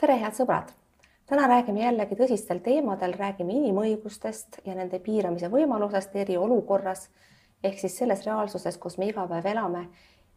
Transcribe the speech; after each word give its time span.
tere, 0.00 0.14
head 0.16 0.32
sõbrad! 0.32 0.70
täna 1.28 1.44
räägime 1.50 1.82
jällegi 1.82 2.16
tõsistel 2.16 2.62
teemadel, 2.64 3.12
räägime 3.20 3.52
inimõigustest 3.58 4.62
ja 4.64 4.72
nende 4.72 4.96
piiramise 5.04 5.50
võimalusest 5.52 6.16
eriolukorras 6.22 7.02
ehk 7.64 7.76
siis 7.82 7.98
selles 8.00 8.24
reaalsuses, 8.24 8.78
kus 8.80 8.96
me 8.96 9.10
iga 9.10 9.26
päev 9.28 9.50
elame. 9.52 9.84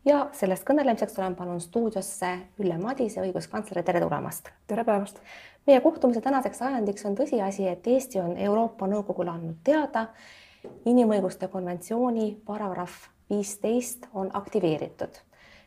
ja 0.06 0.28
sellest 0.36 0.68
kõnelemiseks 0.68 1.16
olen 1.20 1.40
palunud 1.40 1.64
stuudiosse 1.64 2.34
Ülle 2.60 2.78
Madise, 2.78 3.24
õiguskantsleri, 3.24 3.86
tere 3.88 4.04
tulemast! 4.04 4.52
tere 4.68 4.84
päevast! 4.84 5.24
meie 5.68 5.80
kohtumise 5.82 6.22
tänaseks 6.22 6.62
ajendiks 6.62 7.06
on 7.06 7.16
tõsiasi, 7.16 7.70
et 7.72 7.88
Eesti 7.88 8.20
on 8.20 8.38
Euroopa 8.38 8.88
Nõukogule 8.88 9.32
andnud 9.32 9.64
teada, 9.64 10.10
inimõiguste 10.86 11.48
konventsiooni 11.48 12.34
paragrahv 12.46 13.08
viisteist 13.32 14.12
on 14.14 14.30
aktiveeritud 14.34 15.24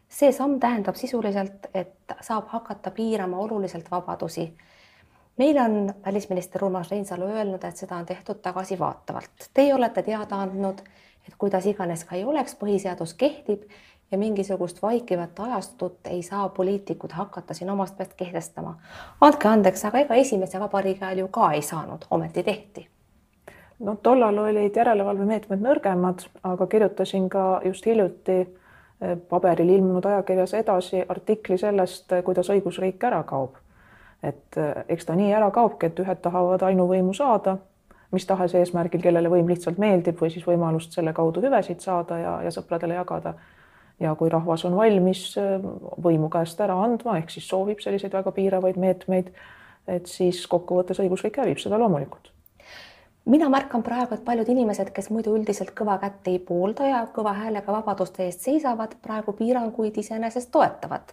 see 0.09 0.32
samm 0.32 0.61
tähendab 0.61 0.95
sisuliselt, 0.95 1.66
et 1.75 2.14
saab 2.20 2.48
hakata 2.48 2.91
piirama 2.91 3.39
oluliselt 3.39 3.91
vabadusi. 3.91 4.54
meile 5.39 5.62
on 5.62 5.94
välisminister 6.07 6.64
Urmas 6.64 6.90
Reinsalu 6.90 7.25
öelnud, 7.25 7.64
et 7.64 7.76
seda 7.76 7.96
on 7.96 8.07
tehtud 8.07 8.34
tagasivaatavalt. 8.43 9.50
Teie 9.54 9.75
olete 9.75 10.03
teada 10.03 10.36
andnud, 10.36 10.79
et 11.29 11.34
kuidas 11.39 11.67
iganes 11.67 12.04
ka 12.04 12.17
ei 12.17 12.25
oleks, 12.25 12.54
põhiseadus 12.54 13.14
kehtib 13.14 13.62
ja 14.11 14.18
mingisugust 14.18 14.82
vaikivat 14.82 15.40
ajastut 15.40 15.98
ei 16.07 16.23
saa 16.23 16.48
poliitikud 16.48 17.12
hakata 17.12 17.54
siin 17.54 17.70
omast 17.70 17.96
peast 17.96 18.14
kehtestama. 18.14 18.79
andke 19.20 19.48
andeks, 19.48 19.84
aga 19.84 19.98
ega 19.98 20.14
esimese 20.14 20.61
vabariigi 20.61 21.04
ajal 21.04 21.18
ju 21.18 21.29
ka 21.29 21.53
ei 21.53 21.62
saanud, 21.62 22.04
ometi 22.11 22.43
tehti 22.43 22.89
no 23.79 23.96
tollal 24.03 24.39
olid 24.39 24.76
järelevalvemeetmed 24.76 25.61
nõrgemad, 25.61 26.23
aga 26.43 26.67
kirjutasin 26.67 27.29
ka 27.29 27.61
just 27.64 27.86
hiljuti 27.86 28.46
paberil 29.29 29.68
ilmunud 29.68 30.05
ajakirjas 30.05 30.55
edasi 30.55 31.04
artikli 31.09 31.59
sellest, 31.59 32.12
kuidas 32.25 32.50
õigusriik 32.53 33.03
ära 33.05 33.23
kaob. 33.28 33.56
et 34.23 34.56
eh, 34.56 34.84
eks 34.89 35.05
ta 35.06 35.14
nii 35.14 35.33
ära 35.37 35.50
kaobki, 35.53 35.87
et 35.87 35.98
ühed 36.00 36.20
tahavad 36.25 36.62
ainuvõimu 36.64 37.12
saada, 37.14 37.59
mis 38.11 38.25
tahes 38.27 38.55
eesmärgil, 38.57 39.03
kellele 39.03 39.29
võim 39.29 39.48
lihtsalt 39.48 39.79
meeldib 39.79 40.17
või 40.20 40.31
siis 40.33 40.47
võimalust 40.47 40.97
selle 40.97 41.12
kaudu 41.12 41.43
hüvesid 41.45 41.85
saada 41.85 42.19
ja, 42.19 42.33
ja 42.43 42.51
sõpradele 42.51 42.97
jagada. 42.97 43.35
ja 44.01 44.15
kui 44.15 44.29
rahvas 44.29 44.65
on 44.65 44.77
valmis 44.77 45.37
võimu 46.03 46.29
käest 46.33 46.61
ära 46.61 46.77
andma, 46.85 47.19
ehk 47.19 47.31
siis 47.31 47.48
soovib 47.48 47.81
selliseid 47.81 48.13
väga 48.13 48.33
piiravaid 48.33 48.77
meetmeid, 48.77 49.31
et 49.87 50.07
siis 50.07 50.47
kokkuvõttes 50.47 51.01
õigusriik 51.05 51.37
hävib, 51.37 51.61
seda 51.61 51.79
loomulikult 51.79 52.36
mina 53.27 53.49
märkan 53.49 53.83
praegu, 53.83 54.15
et 54.15 54.25
paljud 54.25 54.49
inimesed, 54.49 54.91
kes 54.95 55.11
muidu 55.11 55.35
üldiselt 55.37 55.73
kõva 55.79 55.99
kätt 56.03 56.29
ei 56.31 56.39
poolda 56.39 56.87
ja 56.89 57.01
kõva 57.15 57.35
häälega 57.37 57.73
vabaduste 57.75 58.25
eest 58.27 58.47
seisavad, 58.47 58.95
praegu 59.03 59.35
piiranguid 59.37 59.99
iseenesest 59.99 60.51
toetavad, 60.55 61.13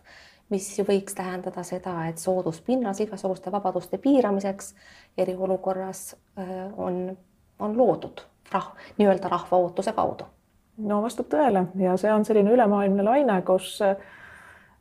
mis 0.53 0.67
võiks 0.87 1.17
tähendada 1.17 1.63
seda, 1.67 1.95
et 2.09 2.21
sooduspinnas 2.21 3.01
igasuguste 3.05 3.51
vabaduste 3.51 3.97
piiramiseks 3.97 4.73
eriolukorras 5.17 6.13
äh, 6.39 6.53
on, 6.77 7.17
on 7.59 7.77
loodud 7.77 8.25
rah-, 8.53 8.73
nii-öelda 8.97 9.31
rahva 9.33 9.57
ootuse 9.65 9.93
kaudu. 9.93 10.29
no 10.77 11.01
vastab 11.01 11.29
tõele 11.29 11.67
ja 11.77 11.97
see 11.97 12.13
on 12.13 12.25
selline 12.25 12.53
ülemaailmne 12.53 13.03
laine, 13.03 13.41
kus 13.41 13.79
äh, 13.81 13.97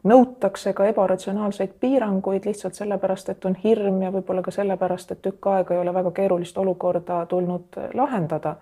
nõutakse 0.04 0.72
ka 0.72 0.86
ebaratsionaalseid 0.90 1.74
piiranguid 1.80 2.46
lihtsalt 2.46 2.74
sellepärast, 2.74 3.28
et 3.28 3.44
on 3.44 3.54
hirm 3.64 4.02
ja 4.02 4.10
võib-olla 4.12 4.42
ka 4.42 4.50
sellepärast, 4.50 5.12
et 5.12 5.22
tükk 5.22 5.46
aega 5.46 5.74
ei 5.74 5.80
ole 5.80 5.94
väga 5.94 6.10
keerulist 6.10 6.58
olukorda 6.58 7.26
tulnud 7.26 7.78
lahendada. 7.94 8.56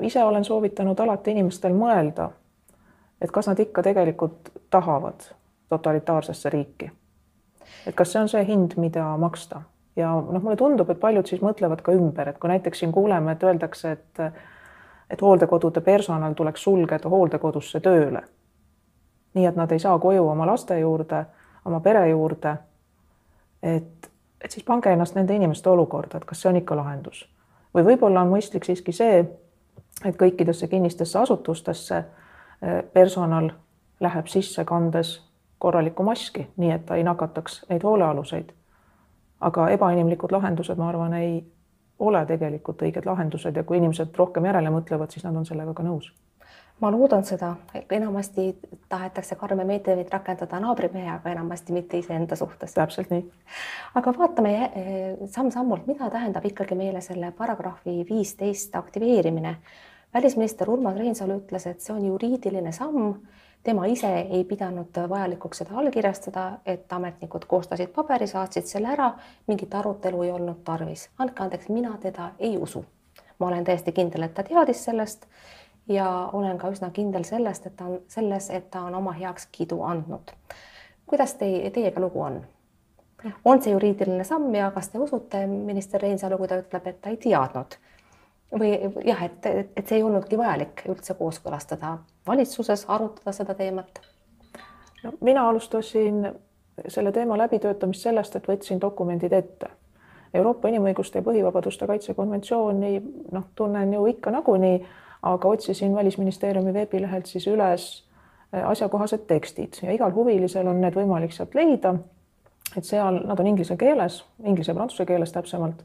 ise 0.00 0.24
olen 0.24 0.44
soovitanud 0.44 1.00
alati 1.00 1.30
inimestel 1.30 1.74
mõelda, 1.74 2.30
et 3.20 3.30
kas 3.30 3.46
nad 3.46 3.58
ikka 3.58 3.82
tegelikult 3.82 4.52
tahavad 4.70 5.20
totalitaarsesse 5.68 6.50
riiki. 6.50 6.90
et 7.86 7.94
kas 7.94 8.12
see 8.12 8.20
on 8.20 8.28
see 8.28 8.44
hind, 8.46 8.72
mida 8.76 9.16
maksta 9.16 9.62
ja 9.96 10.14
noh, 10.14 10.42
mulle 10.42 10.56
tundub, 10.56 10.90
et 10.90 11.00
paljud 11.00 11.26
siis 11.26 11.42
mõtlevad 11.42 11.82
ka 11.82 11.92
ümber, 11.92 12.28
et 12.28 12.38
kui 12.38 12.48
näiteks 12.48 12.78
siin 12.78 12.92
kuuleme, 12.92 13.32
et 13.32 13.42
öeldakse, 13.42 13.92
et 13.92 14.32
et 15.10 15.20
hooldekodude 15.20 15.80
personal 15.80 16.32
tuleks 16.32 16.62
sulgeda 16.62 17.08
hooldekodusse 17.08 17.80
tööle 17.80 18.22
nii 19.34 19.46
et 19.46 19.56
nad 19.56 19.72
ei 19.72 19.78
saa 19.78 19.98
koju 19.98 20.28
oma 20.28 20.46
laste 20.46 20.78
juurde, 20.78 21.24
oma 21.64 21.80
pere 21.80 22.08
juurde. 22.08 22.56
et, 23.62 24.10
et 24.40 24.50
siis 24.50 24.64
pange 24.64 24.92
ennast 24.92 25.14
nende 25.14 25.34
inimeste 25.34 25.70
olukorda, 25.70 26.16
et 26.16 26.24
kas 26.24 26.42
see 26.42 26.50
on 26.50 26.56
ikka 26.56 26.76
lahendus 26.76 27.28
või 27.74 27.84
võib-olla 27.84 28.22
on 28.22 28.32
mõistlik 28.32 28.64
siiski 28.64 28.92
see, 28.92 29.20
et 30.04 30.16
kõikidesse 30.18 30.68
kinnistesse 30.68 31.18
asutustesse 31.18 31.98
eh, 31.98 32.82
personal 32.92 33.50
läheb 34.00 34.26
sisse 34.26 34.64
kandes 34.64 35.20
korralikku 35.62 36.02
maski, 36.02 36.48
nii 36.56 36.72
et 36.74 36.86
ta 36.86 36.98
ei 36.98 37.06
nakataks 37.06 37.64
neid 37.70 37.82
hoolealuseid. 37.86 38.52
aga 39.42 39.68
ebainimlikud 39.74 40.30
lahendused, 40.32 40.78
ma 40.78 40.88
arvan, 40.88 41.14
ei 41.14 41.52
ole 41.98 42.26
tegelikult 42.26 42.82
õiged 42.82 43.06
lahendused 43.06 43.56
ja 43.56 43.64
kui 43.64 43.76
inimesed 43.76 44.14
rohkem 44.16 44.44
järele 44.46 44.70
mõtlevad, 44.70 45.10
siis 45.10 45.24
nad 45.24 45.36
on 45.36 45.46
sellega 45.46 45.74
ka 45.74 45.82
nõus 45.82 46.12
ma 46.80 46.90
loodan 46.90 47.24
seda, 47.24 47.54
enamasti 47.90 48.58
tahetakse 48.88 49.36
karme 49.36 49.64
meetmeid 49.64 50.10
rakendada 50.10 50.60
naabrimehega, 50.60 51.30
enamasti 51.30 51.72
mitte 51.72 51.98
iseenda 51.98 52.36
suhtes. 52.36 52.74
täpselt 52.74 53.10
nii. 53.10 53.24
aga 53.94 54.14
vaatame 54.18 54.54
eh, 54.64 55.16
samm-sammult, 55.26 55.86
mida 55.86 56.10
tähendab 56.10 56.46
ikkagi 56.46 56.74
meile 56.74 57.00
selle 57.00 57.32
paragrahvi 57.32 58.06
viisteist 58.10 58.76
aktiveerimine. 58.76 59.56
välisminister 60.14 60.70
Urmas 60.70 60.96
Reinsalu 60.96 61.38
ütles, 61.40 61.66
et 61.66 61.80
see 61.80 61.94
on 61.94 62.04
juriidiline 62.06 62.72
samm, 62.72 63.14
tema 63.62 63.86
ise 63.86 64.10
ei 64.20 64.44
pidanud 64.44 64.98
vajalikuks 65.08 65.62
seda 65.62 65.78
allkirjastada, 65.78 66.58
et 66.66 66.92
ametnikud 66.92 67.44
koostasid 67.46 67.94
paberi, 67.94 68.26
saatsid 68.26 68.66
selle 68.66 68.90
ära, 68.96 69.12
mingit 69.46 69.74
arutelu 69.74 70.22
ei 70.22 70.32
olnud 70.32 70.64
tarvis. 70.64 71.08
andke 71.18 71.42
andeks, 71.42 71.68
mina 71.68 71.96
teda 72.00 72.32
ei 72.38 72.56
usu. 72.56 72.84
ma 73.38 73.46
olen 73.46 73.64
täiesti 73.64 73.92
kindel, 73.92 74.22
et 74.22 74.34
ta 74.34 74.42
teadis 74.42 74.84
sellest 74.84 75.26
ja 75.88 76.30
olen 76.32 76.58
ka 76.58 76.70
üsna 76.70 76.90
kindel 76.90 77.24
sellest, 77.24 77.66
et 77.66 77.76
ta 77.76 77.84
on 77.84 78.00
selles, 78.08 78.50
et 78.50 78.70
ta 78.70 78.82
on 78.88 78.94
oma 78.94 79.12
heakskiidu 79.12 79.82
andnud. 79.82 80.34
kuidas 81.06 81.34
teie, 81.34 81.70
teiega 81.70 82.00
lugu 82.00 82.20
on? 82.20 82.42
on 83.44 83.62
see 83.62 83.72
juriidiline 83.72 84.24
samm 84.24 84.54
ja 84.54 84.70
kas 84.70 84.88
te 84.88 84.98
usute 84.98 85.46
minister 85.46 86.02
Reinsalu, 86.02 86.38
kui 86.38 86.48
ta 86.48 86.58
ütleb, 86.58 86.86
et 86.86 87.00
ta 87.00 87.10
ei 87.10 87.16
teadnud 87.16 87.76
või 88.58 88.72
jah, 89.04 89.22
et, 89.24 89.46
et 89.76 89.86
see 89.86 89.98
ei 89.98 90.02
olnudki 90.02 90.38
vajalik 90.38 90.84
üldse 90.88 91.14
kooskõlastada 91.14 91.96
valitsuses, 92.26 92.84
arutada 92.88 93.32
seda 93.32 93.54
teemat? 93.54 94.00
no 95.04 95.12
mina 95.20 95.48
alustasin 95.48 96.26
selle 96.88 97.12
teema 97.12 97.38
läbitöötamist 97.38 98.02
sellest, 98.02 98.36
et 98.36 98.48
võtsin 98.48 98.80
dokumendid 98.80 99.32
ette. 99.32 99.68
Euroopa 100.34 100.68
Inimõiguste 100.68 101.20
ja 101.20 101.24
Põhivabaduste 101.26 101.86
Kaitse 101.86 102.14
konventsiooni 102.14 102.92
noh, 103.32 103.44
tunnen 103.54 103.92
ju 103.92 104.06
ikka 104.08 104.30
nagunii 104.32 104.78
aga 105.22 105.48
otsisin 105.48 105.94
Välisministeeriumi 105.94 106.74
veebilehelt 106.74 107.26
siis 107.26 107.46
üles 107.46 108.04
äh, 108.54 108.70
asjakohased 108.70 109.26
tekstid 109.26 109.72
ja 109.82 109.92
igal 109.92 110.14
huvilisel 110.14 110.66
on 110.66 110.80
need 110.80 110.96
võimalik 110.98 111.32
sealt 111.32 111.54
leida. 111.54 111.94
et 112.76 112.84
seal 112.84 113.20
nad 113.26 113.40
on 113.40 113.46
inglise 113.46 113.76
keeles, 113.76 114.24
inglise 114.44 114.70
ja 114.70 114.74
prantsuse 114.74 115.06
keeles 115.06 115.32
täpsemalt. 115.32 115.84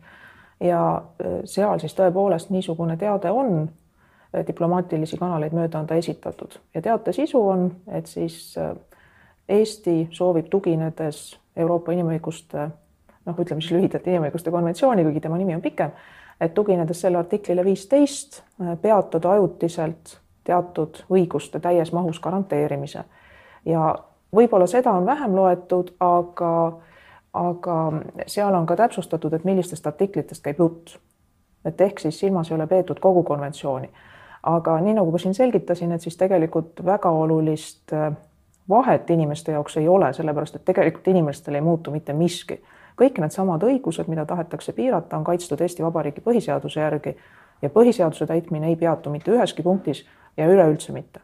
ja 0.59 1.01
äh, 1.21 1.39
seal 1.45 1.79
siis 1.79 1.95
tõepoolest 1.95 2.49
niisugune 2.49 2.97
teade 2.97 3.31
on 3.31 3.69
äh, 4.35 4.45
diplomaatilisi 4.47 5.17
kanaleid 5.17 5.53
mööda 5.53 5.79
on 5.79 5.87
ta 5.87 5.95
esitatud 5.95 6.59
ja 6.73 6.81
teate 6.81 7.13
sisu 7.13 7.47
on, 7.47 7.71
et 7.87 8.05
siis 8.05 8.55
Eesti 9.47 10.09
soovib 10.11 10.49
tuginedes 10.51 11.37
Euroopa 11.55 11.91
inimõiguste 11.91 12.69
noh, 13.25 13.37
ütleme 13.39 13.61
siis 13.61 13.71
lühidalt 13.71 14.07
inimõiguste 14.07 14.51
konventsiooni, 14.51 15.03
kuigi 15.07 15.21
tema 15.23 15.37
nimi 15.37 15.55
on 15.55 15.61
pikem 15.61 15.93
et 16.41 16.53
tuginedes 16.53 17.01
selle 17.01 17.17
artiklile 17.17 17.65
viisteist 17.65 18.41
äh, 18.41 18.77
peatada 18.81 19.31
ajutiselt 19.31 20.19
teatud 20.43 21.03
õiguste 21.11 21.59
täies 21.59 21.91
mahus 21.93 22.19
garanteerimise. 22.19 23.03
ja 23.65 23.95
võib-olla 24.35 24.67
seda 24.67 24.91
on 24.91 25.05
vähem 25.05 25.35
loetud, 25.35 25.91
aga, 25.99 26.51
aga 27.33 27.77
seal 28.27 28.55
on 28.55 28.65
ka 28.65 28.75
täpsustatud, 28.75 29.33
et 29.33 29.43
millistest 29.43 29.87
artiklitest 29.87 30.43
käib 30.43 30.59
jutt. 30.59 30.97
et 31.65 31.81
ehk 31.81 31.99
siis 31.99 32.19
silmas 32.19 32.51
ei 32.51 32.55
ole 32.55 32.67
peetud 32.67 32.99
kogu 32.99 33.23
konventsiooni. 33.23 33.89
aga 34.43 34.79
nii 34.79 34.93
nagu 34.93 35.11
ma 35.11 35.17
siin 35.17 35.35
selgitasin, 35.35 35.91
et 35.91 36.01
siis 36.01 36.17
tegelikult 36.17 36.85
väga 36.85 37.09
olulist 37.09 37.93
äh, 37.93 38.13
vahet 38.69 39.09
inimeste 39.09 39.51
jaoks 39.51 39.77
ei 39.77 39.87
ole, 39.87 40.13
sellepärast 40.13 40.55
et 40.55 40.65
tegelikult 40.65 41.07
inimestel 41.07 41.55
ei 41.55 41.61
muutu 41.61 41.91
mitte 41.91 42.13
miski 42.13 42.61
kõik 42.97 43.21
needsamad 43.21 43.63
õigused, 43.63 44.07
mida 44.07 44.25
tahetakse 44.25 44.73
piirata, 44.73 45.17
on 45.17 45.23
kaitstud 45.23 45.61
Eesti 45.61 45.85
Vabariigi 45.85 46.23
põhiseaduse 46.25 46.81
järgi 46.81 47.15
ja 47.61 47.69
põhiseaduse 47.69 48.27
täitmine 48.27 48.67
ei 48.67 48.75
peatu 48.75 49.13
mitte 49.13 49.31
üheski 49.31 49.63
punktis 49.63 50.05
ja 50.37 50.49
üleüldse 50.49 50.93
mitte 50.93 51.21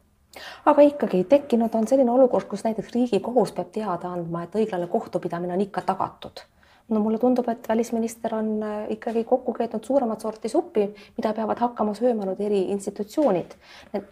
aga 0.66 0.82
ikkagi 0.82 1.24
tekkinud 1.30 1.76
on 1.76 1.88
selline 1.88 2.12
olukord, 2.12 2.48
kus 2.50 2.64
näiteks 2.66 2.94
Riigikohus 2.96 3.54
peab 3.54 3.70
teada 3.76 4.14
andma, 4.16 4.44
et 4.44 4.56
õiglane 4.58 4.88
kohtupidamine 4.90 5.54
on 5.54 5.62
ikka 5.62 5.82
tagatud. 5.94 6.46
no 6.90 7.00
mulle 7.00 7.18
tundub, 7.18 7.48
et 7.50 7.70
välisminister 7.70 8.36
on 8.36 8.64
äh, 8.64 8.92
ikkagi 8.92 9.24
kokku 9.24 9.54
keetnud 9.54 9.84
suuremat 9.84 10.22
sorti 10.22 10.50
suppi, 10.50 10.88
mida 11.18 11.34
peavad 11.34 11.60
hakkama 11.60 11.94
sööma 11.96 12.26
nüüd 12.28 12.42
eri 12.44 12.60
institutsioonid, 12.76 13.56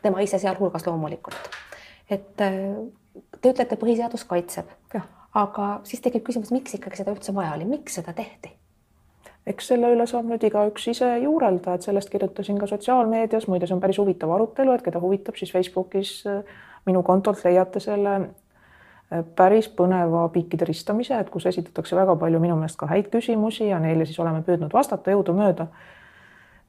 tema 0.01 0.21
ise 0.21 0.39
sealhulgas 0.39 0.87
loomulikult. 0.87 1.49
et 2.09 2.41
äh, 2.41 2.59
te 3.41 3.51
ütlete, 3.51 3.75
põhiseadus 3.75 4.25
kaitseb, 4.27 4.69
aga 5.37 5.67
siis 5.87 6.01
tekib 6.03 6.25
küsimus, 6.27 6.51
miks 6.51 6.75
ikkagi 6.75 6.99
seda 7.01 7.13
üldse 7.15 7.35
vaja 7.35 7.53
oli, 7.55 7.67
miks 7.69 7.99
seda 7.99 8.13
tehti? 8.17 8.51
eks 9.47 9.71
selle 9.71 9.89
üle 9.89 10.05
saab 10.09 10.27
nüüd 10.29 10.43
igaüks 10.45 10.83
ise 10.91 11.07
juurelda, 11.23 11.73
et 11.73 11.85
sellest 11.85 12.11
kirjutasin 12.13 12.59
ka 12.61 12.67
sotsiaalmeedias, 12.69 13.47
muide, 13.49 13.65
see 13.65 13.73
on 13.73 13.81
päris 13.81 13.97
huvitav 13.97 14.29
arutelu, 14.35 14.75
et 14.75 14.83
keda 14.85 15.01
huvitab, 15.01 15.37
siis 15.39 15.53
Facebookis 15.53 16.11
äh, 16.29 16.43
minu 16.85 17.01
kontolt 17.05 17.41
leiate 17.45 17.81
selle 17.81 18.13
äh, 18.19 19.23
päris 19.37 19.69
põneva 19.77 20.27
piikide 20.33 20.67
ristamise, 20.69 21.17
et 21.17 21.31
kus 21.33 21.49
esitatakse 21.49 21.97
väga 21.97 22.15
palju 22.21 22.41
minu 22.43 22.59
meelest 22.59 22.77
ka 22.77 22.89
häid 22.91 23.09
küsimusi 23.13 23.71
ja 23.71 23.81
neile 23.81 24.05
siis 24.05 24.21
oleme 24.21 24.43
püüdnud 24.45 24.73
vastata 24.77 25.15
jõudumööda. 25.15 25.67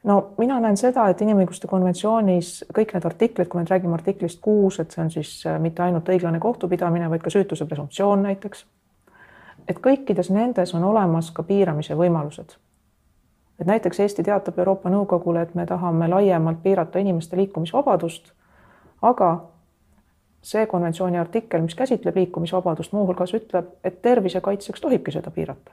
No 0.05 0.35
mina 0.39 0.61
näen 0.61 0.77
seda, 0.77 1.07
et 1.11 1.21
inimõiguste 1.23 1.69
konventsioonis 1.71 2.53
kõik 2.75 2.95
need 2.95 3.07
artiklid, 3.07 3.49
kui 3.49 3.59
me 3.59 3.65
nüüd 3.65 3.75
räägime 3.75 3.97
artiklist 3.99 4.41
kuus, 4.43 4.81
et 4.81 4.91
see 4.91 5.03
on 5.05 5.11
siis 5.11 5.35
äh, 5.47 5.59
mitte 5.63 5.83
ainult 5.83 6.09
õiglane 6.09 6.41
kohtupidamine, 6.43 7.11
vaid 7.11 7.23
ka 7.23 7.31
süütuse 7.31 7.67
presumptsioon 7.67 8.23
näiteks. 8.29 8.67
et 9.69 9.79
kõikides 9.79 10.31
nendes 10.31 10.75
on 10.75 10.85
olemas 10.85 11.31
ka 11.31 11.43
piiramise 11.43 11.95
võimalused. 11.95 12.57
et 13.61 13.67
näiteks 13.67 14.01
Eesti 14.01 14.23
teatab 14.23 14.59
Euroopa 14.59 14.91
Nõukogule, 14.91 15.43
et 15.43 15.55
me 15.55 15.67
tahame 15.67 16.09
laiemalt 16.09 16.63
piirata 16.63 16.99
inimeste 16.99 17.37
liikumisvabadust, 17.37 18.33
aga 19.03 19.53
see 20.43 20.67
konventsiooni 20.67 21.19
artikkel, 21.19 21.63
mis 21.63 21.75
käsitleb 21.75 22.17
liikumisvabadust, 22.17 22.93
muuhulgas 22.93 23.35
ütleb, 23.35 23.71
et 23.85 24.03
tervise 24.03 24.41
kaitseks 24.41 24.81
tohibki 24.81 25.15
seda 25.15 25.31
piirata. 25.31 25.73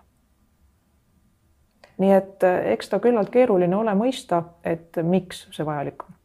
Nii 2.00 2.12
et 2.16 2.44
eh, 2.44 2.72
eks 2.74 2.90
ta 2.90 3.00
küllalt 3.04 3.30
keeruline 3.34 3.76
ole 3.76 3.94
mõista, 3.96 4.44
et 4.64 4.98
miks 5.04 5.48
see 5.52 5.66
vajalik 5.66 6.04
on. 6.08 6.16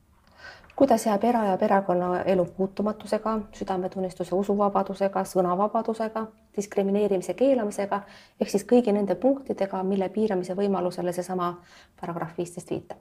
kuidas 0.76 1.06
jääb 1.06 1.24
era- 1.24 1.44
ja 1.44 1.56
perekonnaelu 1.56 2.44
puutumatusega, 2.56 3.38
südametunnistuse, 3.52 4.34
usuvabadusega, 4.34 5.24
sõnavabadusega, 5.24 6.26
diskrimineerimise 6.56 7.34
keelamisega 7.34 8.00
ehk 8.40 8.50
siis 8.50 8.64
kõigi 8.64 8.92
nende 8.92 9.14
punktidega, 9.14 9.82
mille 9.82 10.08
piiramise 10.08 10.54
võimalusele 10.54 11.12
seesama 11.12 11.58
paragrahv 12.00 12.38
viisteist 12.38 12.70
viitab? 12.70 12.98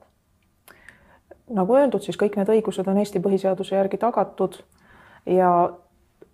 nagu 1.50 1.76
öeldud, 1.76 2.02
siis 2.02 2.16
kõik 2.16 2.38
need 2.38 2.48
õigused 2.48 2.88
on 2.88 2.98
Eesti 2.98 3.20
põhiseaduse 3.20 3.74
järgi 3.76 3.98
tagatud 4.00 4.56
ja 5.26 5.50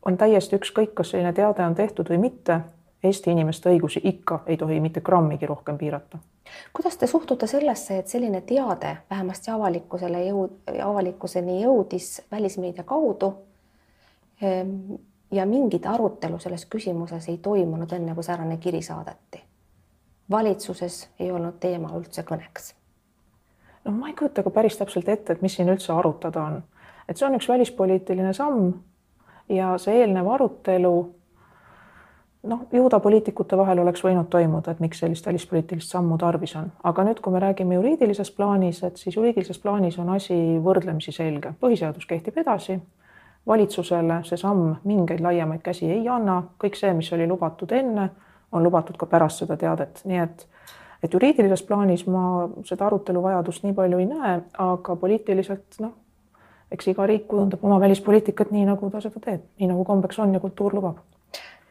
on 0.06 0.16
täiesti 0.16 0.56
ükskõik, 0.56 0.94
kas 0.94 1.10
selline 1.10 1.32
teade 1.36 1.64
on 1.64 1.74
tehtud 1.74 2.08
või 2.08 2.20
mitte, 2.28 2.60
Eesti 3.04 3.30
inimeste 3.30 3.70
õigusi 3.70 4.00
ikka 4.04 4.42
ei 4.46 4.56
tohi 4.56 4.80
mitte 4.80 5.00
grammigi 5.00 5.46
rohkem 5.46 5.78
piirata. 5.78 6.18
kuidas 6.72 6.96
te 6.96 7.06
suhtute 7.06 7.46
sellesse, 7.46 7.98
et 7.98 8.08
selline 8.08 8.40
teade 8.40 8.96
vähemasti 9.10 9.50
avalikkusele 9.50 10.24
jõud, 10.24 10.50
avalikkuseni 10.84 11.62
jõudis 11.62 12.22
välismeedia 12.30 12.84
kaudu 12.84 13.34
ehm, 14.42 14.98
ja 15.30 15.46
mingit 15.46 15.86
arutelu 15.86 16.38
selles 16.38 16.66
küsimuses 16.66 17.28
ei 17.28 17.38
toimunud, 17.38 17.92
enne 17.92 18.14
kui 18.14 18.24
säärane 18.24 18.56
kiri 18.56 18.82
saadeti? 18.82 19.44
valitsuses 20.30 21.08
ei 21.18 21.32
olnud 21.32 21.56
teema 21.60 21.88
üldse 21.96 22.22
kõneks. 22.22 22.74
no 23.84 23.92
ma 23.92 24.08
ei 24.08 24.14
kujuta 24.14 24.42
ka 24.42 24.50
päris 24.50 24.76
täpselt 24.76 25.08
ette, 25.08 25.32
et 25.32 25.42
mis 25.42 25.56
siin 25.56 25.68
üldse 25.68 25.92
arutada 25.92 26.42
on 26.42 26.62
et 27.10 27.18
see 27.18 27.26
on 27.26 27.34
üks 27.34 27.48
välispoliitiline 27.50 28.32
samm 28.36 28.70
ja 29.50 29.72
see 29.82 29.98
eelnev 30.02 30.28
arutelu 30.30 30.94
noh, 32.42 32.60
ju 32.72 32.88
ta 32.88 33.00
poliitikute 33.00 33.56
vahel 33.56 33.82
oleks 33.82 34.04
võinud 34.04 34.28
toimuda, 34.32 34.72
et 34.72 34.80
miks 34.80 35.02
sellist 35.02 35.26
välispoliitilist 35.26 35.92
sammu 35.92 36.18
tarvis 36.18 36.54
on, 36.56 36.70
aga 36.84 37.04
nüüd, 37.04 37.20
kui 37.20 37.32
me 37.34 37.42
räägime 37.42 37.76
juriidilises 37.76 38.30
plaanis, 38.36 38.82
et 38.86 38.96
siis 38.96 39.16
juriidilises 39.16 39.58
plaanis 39.58 39.98
on 39.98 40.08
asi 40.16 40.36
võrdlemisi 40.64 41.12
selge, 41.12 41.52
põhiseadus 41.60 42.08
kehtib 42.08 42.38
edasi, 42.40 42.78
valitsusele 43.46 44.22
see 44.28 44.40
samm 44.40 44.76
mingeid 44.84 45.20
laiemaid 45.24 45.62
käsi 45.64 45.90
ei 45.90 46.08
anna, 46.08 46.42
kõik 46.60 46.76
see, 46.78 46.92
mis 46.96 47.12
oli 47.12 47.28
lubatud 47.28 47.72
enne, 47.72 48.10
on 48.52 48.64
lubatud 48.64 48.96
ka 48.98 49.06
pärast 49.06 49.44
seda 49.44 49.56
teadet, 49.60 50.02
nii 50.04 50.24
et 50.24 50.46
et 51.00 51.14
juriidilises 51.16 51.62
plaanis 51.64 52.02
ma 52.06 52.22
seda 52.68 52.84
arutelu 52.86 53.22
vajadust 53.24 53.64
nii 53.64 53.72
palju 53.72 54.00
ei 54.02 54.06
näe, 54.10 54.34
aga 54.60 54.96
poliitiliselt 55.00 55.78
noh, 55.80 55.94
eks 56.70 56.90
iga 56.92 57.06
riik 57.08 57.24
kujundab 57.30 57.64
oma 57.64 57.80
välispoliitikat 57.80 58.52
nii, 58.52 58.66
nagu 58.68 58.90
ta 58.92 59.00
seda 59.00 59.22
teeb, 59.24 59.46
nii 59.58 59.70
nagu 59.70 59.84
kombeks 59.88 60.20
on 60.20 60.34
ja 60.36 60.42
kultuur 60.42 60.76
lubab. 60.76 61.00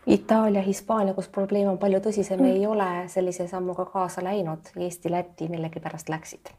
Itaalia, 0.10 0.62
Hispaania, 0.62 1.14
kus 1.14 1.28
probleem 1.30 1.68
on 1.70 1.78
palju 1.78 2.00
tõsisem 2.02 2.40
mm., 2.40 2.54
ei 2.56 2.64
ole 2.68 2.88
sellise 3.14 3.46
sammuga 3.48 3.86
kaasa 3.86 4.24
läinud. 4.26 4.72
Eesti, 4.74 5.12
Läti 5.14 5.50
millegipärast 5.52 6.10
läksid. 6.10 6.50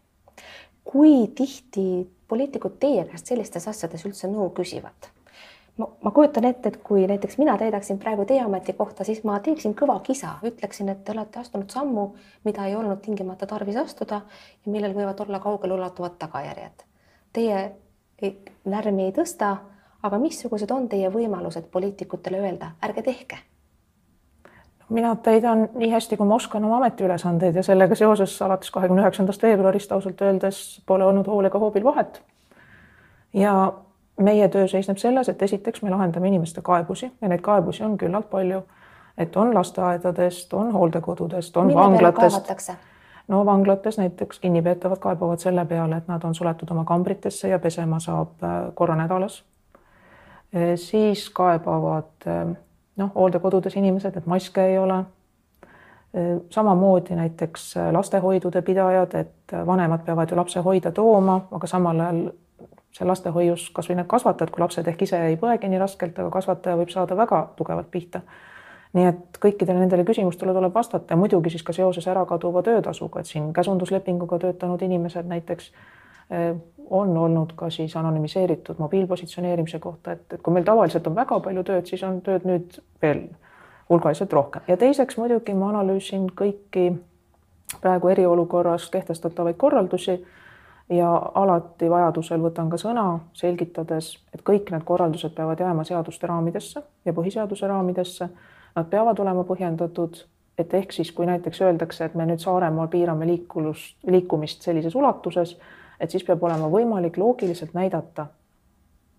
kui 0.85 1.27
tihti 1.35 2.11
poliitikud 2.29 2.79
teie 2.81 3.05
käest 3.05 3.27
sellistes 3.27 3.67
asjades 3.69 4.07
üldse 4.07 4.31
nõu 4.31 4.49
küsivad? 4.55 5.11
ma, 5.81 5.89
ma 6.03 6.11
kujutan 6.11 6.45
ette, 6.45 6.69
et 6.69 6.79
kui 6.87 7.07
näiteks 7.11 7.39
mina 7.39 7.57
täidaksin 7.59 7.99
praegu 7.99 8.25
teie 8.29 8.43
ametikohta, 8.45 9.05
siis 9.05 9.25
ma 9.25 9.39
teeksin 9.41 9.75
kõva 9.79 9.99
kisa, 10.07 10.37
ütleksin, 10.47 10.89
et 10.93 11.05
te 11.05 11.15
olete 11.15 11.41
astunud 11.41 11.71
sammu, 11.75 12.07
mida 12.45 12.67
ei 12.69 12.77
olnud 12.77 13.03
tingimata 13.05 13.49
tarvis 13.51 13.79
astuda 13.81 14.23
ja 14.67 14.73
millel 14.73 14.95
võivad 14.97 15.21
olla 15.27 15.41
kaugeleulatuvad 15.43 16.19
tagajärjed. 16.23 16.87
Teie 17.33 17.61
lärmi 18.65 19.09
ei 19.09 19.15
tõsta, 19.17 19.57
aga 20.03 20.19
missugused 20.19 20.71
on 20.71 20.89
teie 20.89 21.11
võimalused 21.13 21.71
poliitikutele 21.73 22.41
öelda, 22.41 22.75
ärge 22.83 23.03
tehke? 23.03 23.39
mina 24.91 25.15
täidan 25.17 25.69
nii 25.75 25.91
hästi, 25.93 26.17
kui 26.19 26.27
ma 26.27 26.35
oskan 26.35 26.65
oma 26.65 26.81
ametiülesandeid 26.81 27.55
ja 27.55 27.63
sellega 27.63 27.95
seoses 27.95 28.35
alates 28.43 28.71
kahekümne 28.75 29.05
üheksandast 29.05 29.43
veebruarist 29.43 29.93
ausalt 29.93 30.23
öeldes 30.27 30.83
pole 30.87 31.05
olnud 31.07 31.31
hool 31.31 31.47
ega 31.47 31.59
hoobil 31.59 31.85
vahet. 31.85 32.23
ja 33.33 33.73
meie 34.21 34.49
töö 34.49 34.67
seisneb 34.69 34.99
selles, 34.99 35.29
et 35.29 35.43
esiteks 35.43 35.83
me 35.83 35.91
lahendame 35.91 36.29
inimeste 36.29 36.63
kaebusi 36.63 37.13
ja 37.21 37.29
neid 37.29 37.41
kaebusi 37.41 37.85
on 37.85 37.99
küllalt 37.99 38.31
palju. 38.31 38.63
et 39.19 39.37
on 39.37 39.55
lasteaedadest, 39.55 40.55
on 40.55 40.73
hooldekodudest, 40.73 41.57
on 41.57 41.67
Mille 41.67 41.81
vanglatest 41.81 42.73
no 43.31 43.47
vanglates 43.47 43.99
näiteks 43.99 44.39
kinnipeetavad 44.39 44.99
kaebavad 44.99 45.39
selle 45.39 45.65
peale, 45.65 45.97
et 45.97 46.09
nad 46.09 46.25
on 46.25 46.35
suletud 46.35 46.71
oma 46.71 46.85
kambritesse 46.85 47.49
ja 47.49 47.59
pesema 47.59 48.01
saab 48.01 48.43
äh, 48.43 48.75
korra 48.75 48.97
nädalas. 48.97 49.45
Äh, 50.57 50.75
siis 50.77 51.29
kaebavad 51.31 52.27
äh, 52.27 52.45
noh, 52.97 53.11
hooldekodudes 53.15 53.77
inimesed, 53.77 54.17
et 54.17 54.27
maske 54.27 54.67
ei 54.67 54.79
ole. 54.79 55.05
samamoodi 56.51 57.15
näiteks 57.15 57.75
lastehoidude 57.93 58.63
pidajad, 58.67 59.13
et 59.15 59.53
vanemad 59.67 60.01
peavad 60.03 60.31
ju 60.31 60.37
lapse 60.37 60.61
hoida 60.61 60.91
tooma, 60.91 61.37
aga 61.55 61.67
samal 61.71 62.01
ajal 62.01 62.33
see 62.91 63.07
lastehoius 63.07 63.69
kasvõi 63.71 63.95
need 63.95 64.09
kasvatajad, 64.11 64.51
kui 64.51 64.65
lapsed 64.65 64.91
ehk 64.91 65.05
ise 65.07 65.21
ei 65.29 65.37
põegi 65.39 65.71
nii 65.71 65.79
raskelt, 65.79 66.19
aga 66.19 66.33
kasvataja 66.35 66.81
võib 66.81 66.91
saada 66.91 67.15
väga 67.15 67.45
tugevalt 67.55 67.93
pihta 67.95 68.25
nii 68.97 69.07
et 69.07 69.39
kõikidele 69.43 69.85
nendele 69.85 70.05
küsimustele 70.07 70.55
tuleb 70.55 70.75
vastata 70.75 71.15
ja 71.15 71.19
muidugi 71.19 71.53
siis 71.55 71.63
ka 71.67 71.75
seoses 71.75 72.07
ärakaduva 72.11 72.63
töötasuga, 72.67 73.23
et 73.23 73.31
siin 73.31 73.53
käsunduslepinguga 73.55 74.41
töötanud 74.43 74.83
inimesed 74.83 75.29
näiteks 75.31 75.71
on 76.91 77.17
olnud 77.19 77.53
ka 77.57 77.71
siis 77.71 77.97
anonüümiseeritud 77.97 78.79
mobiilpositsioneerimise 78.79 79.79
kohta, 79.79 80.13
et, 80.13 80.33
et 80.33 80.43
kui 80.43 80.55
meil 80.55 80.65
tavaliselt 80.67 81.07
on 81.07 81.15
väga 81.15 81.39
palju 81.41 81.63
tööd, 81.67 81.87
siis 81.87 82.03
on 82.07 82.19
tööd 82.27 82.47
nüüd 82.49 82.81
veel 83.03 83.29
hulgaliselt 83.91 84.33
rohkem. 84.33 84.63
Ja 84.69 84.77
teiseks 84.77 85.19
muidugi 85.19 85.55
ma 85.55 85.71
analüüsin 85.71 86.29
kõiki 86.39 86.93
praegu 87.81 88.11
eriolukorras 88.11 88.89
kehtestatavaid 88.91 89.59
korraldusi 89.59 90.19
ja 90.91 91.11
alati 91.35 91.91
vajadusel 91.91 92.43
võtan 92.43 92.71
ka 92.71 92.79
sõna, 92.83 93.07
selgitades, 93.39 94.17
et 94.35 94.43
kõik 94.47 94.73
need 94.75 94.85
korraldused 94.87 95.35
peavad 95.37 95.61
jääma 95.63 95.85
seaduste 95.87 96.27
raamidesse 96.27 96.83
ja 97.05 97.15
põhiseaduse 97.15 97.71
raamidesse. 97.71 98.29
Nad 98.75 98.87
peavad 98.91 99.19
olema 99.19 99.45
põhjendatud, 99.47 100.19
et 100.59 100.75
ehk 100.75 100.93
siis, 100.95 101.11
kui 101.15 101.27
näiteks 101.27 101.63
öeldakse, 101.63 102.05
et 102.05 102.15
me 102.15 102.27
nüüd 102.27 102.43
Saaremaal 102.43 102.91
piirame 102.91 103.27
liikulust, 103.27 103.97
liikumist 104.07 104.67
sellises 104.67 104.95
ulatuses, 104.95 105.57
et 106.01 106.11
siis 106.11 106.25
peab 106.25 106.43
olema 106.43 106.69
võimalik 106.73 107.19
loogiliselt 107.21 107.75
näidata, 107.75 108.27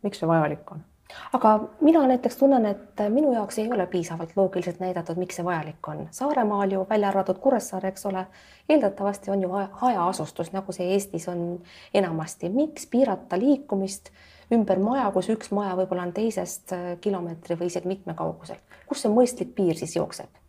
miks 0.04 0.20
see 0.20 0.28
vajalik 0.28 0.72
on 0.72 0.88
aga 1.34 1.60
mina 1.82 2.08
näiteks 2.08 2.38
tunnen, 2.38 2.66
et 2.66 3.02
minu 3.10 3.34
jaoks 3.34 3.60
ei 3.60 3.72
ole 3.72 3.86
piisavalt 3.88 4.32
loogiliselt 4.36 4.80
näidatud, 4.80 5.20
miks 5.20 5.36
see 5.40 5.46
vajalik 5.46 5.88
on. 5.88 6.08
Saaremaal 6.12 6.72
ju 6.72 6.86
välja 6.90 7.10
arvatud 7.10 7.40
Kuressaare, 7.40 7.92
eks 7.92 8.06
ole, 8.06 8.26
eeldatavasti 8.70 9.32
on 9.32 9.42
ju 9.42 9.50
hajaasustus, 9.84 10.52
nagu 10.52 10.72
see 10.72 10.92
Eestis 10.94 11.28
on 11.30 11.62
enamasti. 11.94 12.50
miks 12.50 12.88
piirata 12.88 13.40
liikumist 13.40 14.12
ümber 14.52 14.80
maja, 14.80 15.12
kus 15.12 15.30
üks 15.32 15.52
maja 15.56 15.76
võib-olla 15.80 16.08
on 16.10 16.14
teisest 16.14 16.74
äh, 16.76 16.92
kilomeetri 17.02 17.56
või 17.60 17.72
isegi 17.72 17.88
mitme 17.88 18.14
kaugusel. 18.14 18.60
kus 18.88 19.02
see 19.02 19.12
mõistlik 19.12 19.56
piir 19.56 19.78
siis 19.78 19.96
jookseb? 19.96 20.41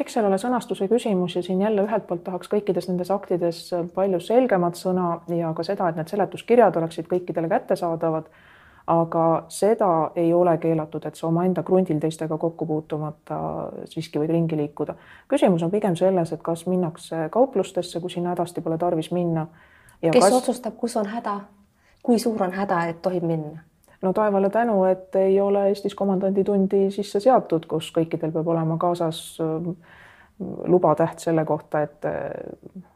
Eks 0.00 0.16
seal 0.16 0.26
ole 0.26 0.38
sõnastuse 0.42 0.88
küsimus 0.90 1.36
ja 1.36 1.42
siin 1.42 1.60
jälle 1.62 1.84
ühelt 1.86 2.06
poolt 2.08 2.24
tahaks 2.26 2.50
kõikides 2.50 2.88
nendes 2.88 3.12
aktides 3.14 3.60
palju 3.94 4.20
selgemat 4.20 4.78
sõna 4.78 5.20
ja 5.30 5.52
ka 5.54 5.66
seda, 5.66 5.88
et 5.88 6.00
need 6.00 6.10
seletuskirjad 6.10 6.76
oleksid 6.80 7.10
kõikidele 7.10 7.50
kättesaadavad. 7.52 8.28
aga 8.86 9.44
seda 9.48 10.10
ei 10.16 10.32
ole 10.34 10.58
keelatud, 10.58 11.06
et 11.06 11.14
sa 11.16 11.26
omaenda 11.26 11.62
krundil 11.62 12.00
teistega 12.00 12.36
kokku 12.38 12.66
puutumata 12.66 13.38
siiski 13.84 14.18
võid 14.18 14.30
ringi 14.30 14.56
liikuda. 14.56 14.94
küsimus 15.28 15.62
on 15.62 15.70
pigem 15.70 15.96
selles, 15.96 16.32
et 16.32 16.42
kas 16.42 16.66
minnakse 16.66 17.28
kauplustesse, 17.30 18.00
kus 18.00 18.12
sinna 18.12 18.30
hädasti 18.34 18.60
pole 18.60 18.78
tarvis 18.78 19.10
minna. 19.12 19.46
kes 20.02 20.24
kas... 20.24 20.32
otsustab, 20.32 20.76
kus 20.76 20.96
on 20.96 21.06
häda? 21.06 21.40
kui 22.02 22.18
suur 22.18 22.42
on 22.42 22.52
häda, 22.52 22.84
et 22.88 23.02
tohib 23.02 23.22
minna? 23.22 23.62
No 24.04 24.12
taevale 24.12 24.50
tänu, 24.50 24.78
et 24.84 25.16
ei 25.16 25.40
ole 25.40 25.68
Eestis 25.68 25.94
komandanditundi 25.98 26.86
sisse 26.94 27.20
seatud, 27.20 27.66
kus 27.66 27.90
kõikidel 27.96 28.32
peab 28.34 28.48
olema 28.52 28.76
kaasas 28.80 29.20
ähm, 29.42 29.74
lubatäht 30.66 31.18
selle 31.18 31.44
kohta, 31.44 31.82
et, 31.82 32.06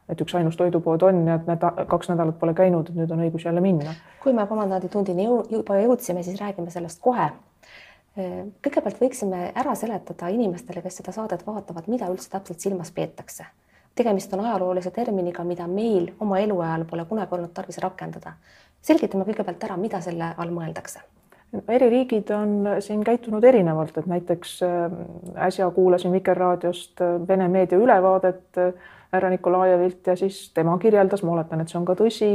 et 0.09 0.21
üksainus 0.21 0.57
toidupood 0.57 1.03
on 1.07 1.27
ja 1.27 1.37
et 1.39 1.47
need 1.47 1.67
kaks 1.91 2.11
nädalat 2.11 2.39
pole 2.39 2.55
käinud, 2.55 2.91
et 2.91 2.99
nüüd 2.99 3.13
on 3.15 3.23
õigus 3.27 3.47
jälle 3.47 3.63
minna. 3.63 3.95
kui 4.23 4.33
me 4.35 4.47
komandanditundini 4.47 5.29
juba 5.51 5.79
jõudsime, 5.79 6.23
siis 6.27 6.41
räägime 6.41 6.71
sellest 6.71 7.01
kohe. 7.03 7.31
kõigepealt 8.19 8.99
võiksime 8.99 9.53
ära 9.55 9.75
seletada 9.79 10.29
inimestele, 10.35 10.83
kes 10.83 10.99
seda 10.99 11.13
saadet 11.15 11.47
vaatavad, 11.47 11.87
mida 11.87 12.09
üldse 12.11 12.31
täpselt 12.31 12.61
silmas 12.61 12.91
peetakse. 12.91 13.47
tegemist 13.95 14.35
on 14.35 14.41
ajaloolise 14.41 14.91
terminiga, 14.91 15.45
mida 15.45 15.67
meil 15.67 16.13
oma 16.21 16.39
eluajal 16.39 16.85
pole 16.85 17.05
kunagi 17.05 17.35
olnud 17.35 17.55
tarvis 17.55 17.79
rakendada. 17.79 18.33
Selgitame 18.83 19.25
kõigepealt 19.25 19.65
ära, 19.65 19.77
mida 19.77 20.01
selle 20.01 20.35
all 20.37 20.51
mõeldakse 20.55 21.05
eri 21.69 21.89
riigid 21.89 22.31
on 22.31 22.69
siin 22.85 23.03
käitunud 23.05 23.45
erinevalt, 23.45 23.97
et 23.99 24.07
näiteks 24.07 24.61
äh, 24.63 24.93
äsja 25.47 25.71
kuulasin 25.71 26.13
Vikerraadiost 26.13 27.01
äh, 27.01 27.29
Vene 27.29 27.49
meedia 27.49 27.79
ülevaadet 27.79 28.59
äh, 28.59 28.73
härra 29.13 29.31
Nikolajevilt 29.31 30.07
ja 30.07 30.17
siis 30.17 30.51
tema 30.55 30.79
kirjeldas, 30.79 31.23
ma 31.23 31.33
oletan, 31.33 31.61
et 31.61 31.73
see 31.73 31.79
on 31.81 31.87
ka 31.89 31.97
tõsi, 31.97 32.33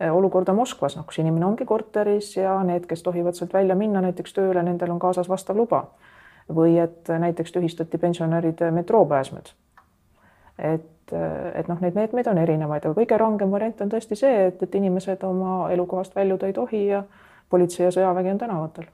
olukorda 0.00 0.52
Moskvas, 0.56 0.94
noh, 0.96 1.04
kus 1.04 1.18
inimene 1.20 1.44
ongi 1.44 1.64
korteris 1.68 2.30
ja 2.36 2.54
need, 2.64 2.86
kes 2.88 3.02
tohivad 3.04 3.36
sealt 3.36 3.52
välja 3.52 3.74
minna 3.76 4.00
näiteks 4.00 4.32
tööle, 4.32 4.62
nendel 4.64 4.94
on 4.94 5.00
kaasas 5.00 5.28
vastav 5.28 5.56
luba. 5.56 5.90
või 6.50 6.80
et 6.82 7.06
näiteks 7.08 7.52
tühistati 7.52 7.98
pensionäride 7.98 8.70
metroopääsmed. 8.74 9.52
Et, 10.60 11.12
et 11.54 11.68
noh, 11.68 11.80
neid 11.80 11.96
meetmeid 11.96 12.28
on 12.30 12.38
erinevaid, 12.38 12.86
aga 12.86 12.96
kõige 12.96 13.18
rangem 13.18 13.50
variant 13.50 13.80
on 13.84 13.92
tõesti 13.92 14.18
see, 14.18 14.46
et, 14.50 14.62
et 14.62 14.74
inimesed 14.74 15.22
oma 15.26 15.70
elukohast 15.74 16.14
väljuda 16.16 16.50
ei 16.50 16.56
tohi 16.56 16.86
ja 16.86 17.02
politsei 17.50 17.86
ja 17.86 17.92
sõjavägi 17.94 18.34
on 18.34 18.42
tänavatel. 18.44 18.88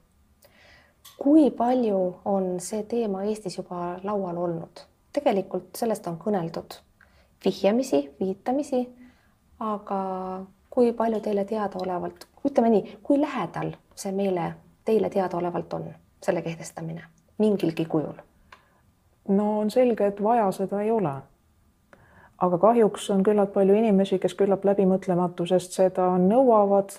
kui 1.17 1.49
palju 1.51 2.01
on 2.25 2.59
see 2.59 2.83
teema 2.83 3.23
Eestis 3.23 3.57
juba 3.57 3.97
laual 4.03 4.37
olnud? 4.37 4.85
tegelikult 5.13 5.75
sellest 5.75 6.07
on 6.07 6.17
kõneldud 6.21 6.77
vihjamisi, 7.45 8.03
viitamisi, 8.19 8.83
aga 9.59 9.99
kui 10.69 10.91
palju 10.93 11.19
teile 11.25 11.45
teadaolevalt, 11.45 12.27
ütleme 12.45 12.69
nii, 12.69 12.97
kui 13.03 13.21
lähedal 13.21 13.71
see 13.95 14.11
meile, 14.11 14.51
teile 14.85 15.09
teadaolevalt 15.09 15.73
on, 15.73 15.87
selle 16.21 16.41
kehtestamine 16.41 17.03
mingilgi 17.39 17.85
kujul? 17.85 18.17
no 19.27 19.59
on 19.59 19.71
selge, 19.71 20.07
et 20.07 20.23
vaja 20.23 20.51
seda 20.55 20.81
ei 20.81 20.91
ole. 20.91 21.11
Aga 22.37 22.57
kahjuks 22.57 23.09
on 23.09 23.23
küllalt 23.25 23.53
palju 23.53 23.75
inimesi, 23.77 24.19
kes 24.21 24.35
küllap 24.37 24.65
läbimõtlematusest 24.67 25.77
seda 25.77 26.09
nõuavad 26.21 26.93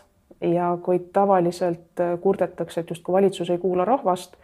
ja 0.44 0.70
kui 0.82 1.00
tavaliselt 1.12 2.02
äh, 2.02 2.14
kurdetakse, 2.22 2.80
et 2.80 2.90
justkui 2.90 3.14
valitsus 3.14 3.50
ei 3.50 3.58
kuula 3.58 3.84
rahvast, 3.84 4.36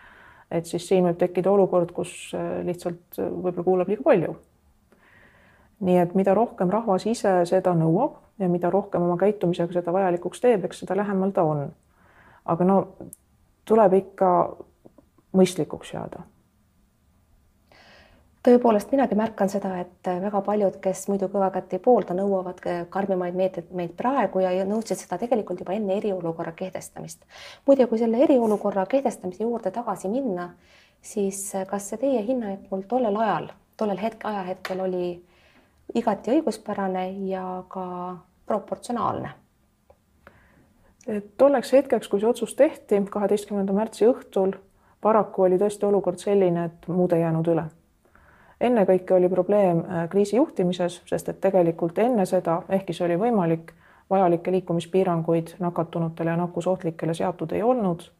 et 0.50 0.66
siis 0.66 0.86
siin 0.88 1.06
võib 1.08 1.18
tekkida 1.18 1.50
olukord, 1.50 1.92
kus 1.94 2.32
äh, 2.34 2.60
lihtsalt 2.66 3.18
äh, 3.18 3.30
võib-olla 3.30 3.66
kuulab 3.66 3.92
liiga 3.92 4.06
palju. 4.06 4.36
nii 5.84 5.96
et 6.00 6.14
mida 6.14 6.34
rohkem 6.34 6.70
rahvas 6.70 7.04
ise 7.06 7.30
seda 7.50 7.74
nõuab 7.74 8.14
ja 8.38 8.48
mida 8.48 8.70
rohkem 8.70 9.02
oma 9.02 9.16
käitumisega 9.20 9.72
seda 9.72 9.92
vajalikuks 9.92 10.40
teeb, 10.40 10.64
eks 10.64 10.84
seda 10.84 10.96
lähemal 10.96 11.34
ta 11.34 11.42
on. 11.42 11.66
aga 12.44 12.64
no 12.64 12.78
tuleb 13.64 13.92
ikka 13.92 14.30
mõistlikuks 15.34 15.92
jääda 15.94 16.22
tõepoolest, 18.44 18.92
minagi 18.92 19.16
märkan 19.16 19.48
seda, 19.48 19.72
et 19.80 20.08
väga 20.20 20.40
paljud, 20.44 20.76
kes 20.82 21.06
muidu 21.08 21.28
kõvakätt 21.32 21.72
ei 21.74 21.80
poolda, 21.82 22.16
nõuavad 22.16 22.60
karmimaid 22.92 23.36
meetmeid 23.38 23.94
praegu 23.96 24.42
ja 24.44 24.66
nõudsid 24.68 25.00
seda 25.00 25.18
tegelikult 25.20 25.62
juba 25.64 25.76
enne 25.76 25.96
eriolukorra 25.96 26.52
kehtestamist. 26.56 27.24
muide, 27.66 27.86
kui 27.86 27.98
selle 27.98 28.20
eriolukorra 28.24 28.86
kehtestamise 28.86 29.44
juurde 29.44 29.70
tagasi 29.70 30.08
minna, 30.12 30.50
siis 31.00 31.52
kas 31.68 31.88
see 31.88 32.02
teie 32.02 32.24
hinnangul 32.26 32.84
tollel 32.88 33.16
ajal, 33.16 33.48
tollel 33.76 34.02
hetk, 34.02 34.26
ajahetkel 34.28 34.80
oli 34.80 35.06
igati 35.94 36.36
õiguspärane 36.36 37.06
ja 37.30 37.64
ka 37.68 37.86
proportsionaalne? 38.46 39.30
tolleks 41.36 41.72
hetkeks, 41.72 42.08
kui 42.08 42.20
see 42.20 42.28
otsus 42.28 42.54
tehti, 42.56 42.96
kaheteistkümnenda 43.12 43.72
märtsi 43.76 44.06
õhtul, 44.08 44.54
paraku 45.04 45.44
oli 45.44 45.58
tõesti 45.60 45.84
olukord 45.84 46.16
selline, 46.16 46.64
et 46.64 46.88
muud 46.88 47.12
ei 47.12 47.20
jäänud 47.20 47.50
üle 47.52 47.66
ennekõike 48.64 49.14
oli 49.14 49.28
probleem 49.28 49.78
äh, 49.78 50.08
kriisi 50.08 50.36
juhtimises, 50.36 51.00
sest 51.08 51.28
et 51.28 51.40
tegelikult 51.40 51.98
enne 51.98 52.26
seda, 52.26 52.62
ehkki 52.68 52.96
see 52.96 53.06
oli 53.06 53.18
võimalik, 53.20 53.72
vajalikke 54.10 54.52
liikumispiiranguid 54.52 55.54
nakatunutele 55.64 56.30
ja 56.30 56.36
nakkusohtlikele 56.36 57.14
seatud 57.14 57.52
ei 57.52 57.62
olnud. 57.62 58.10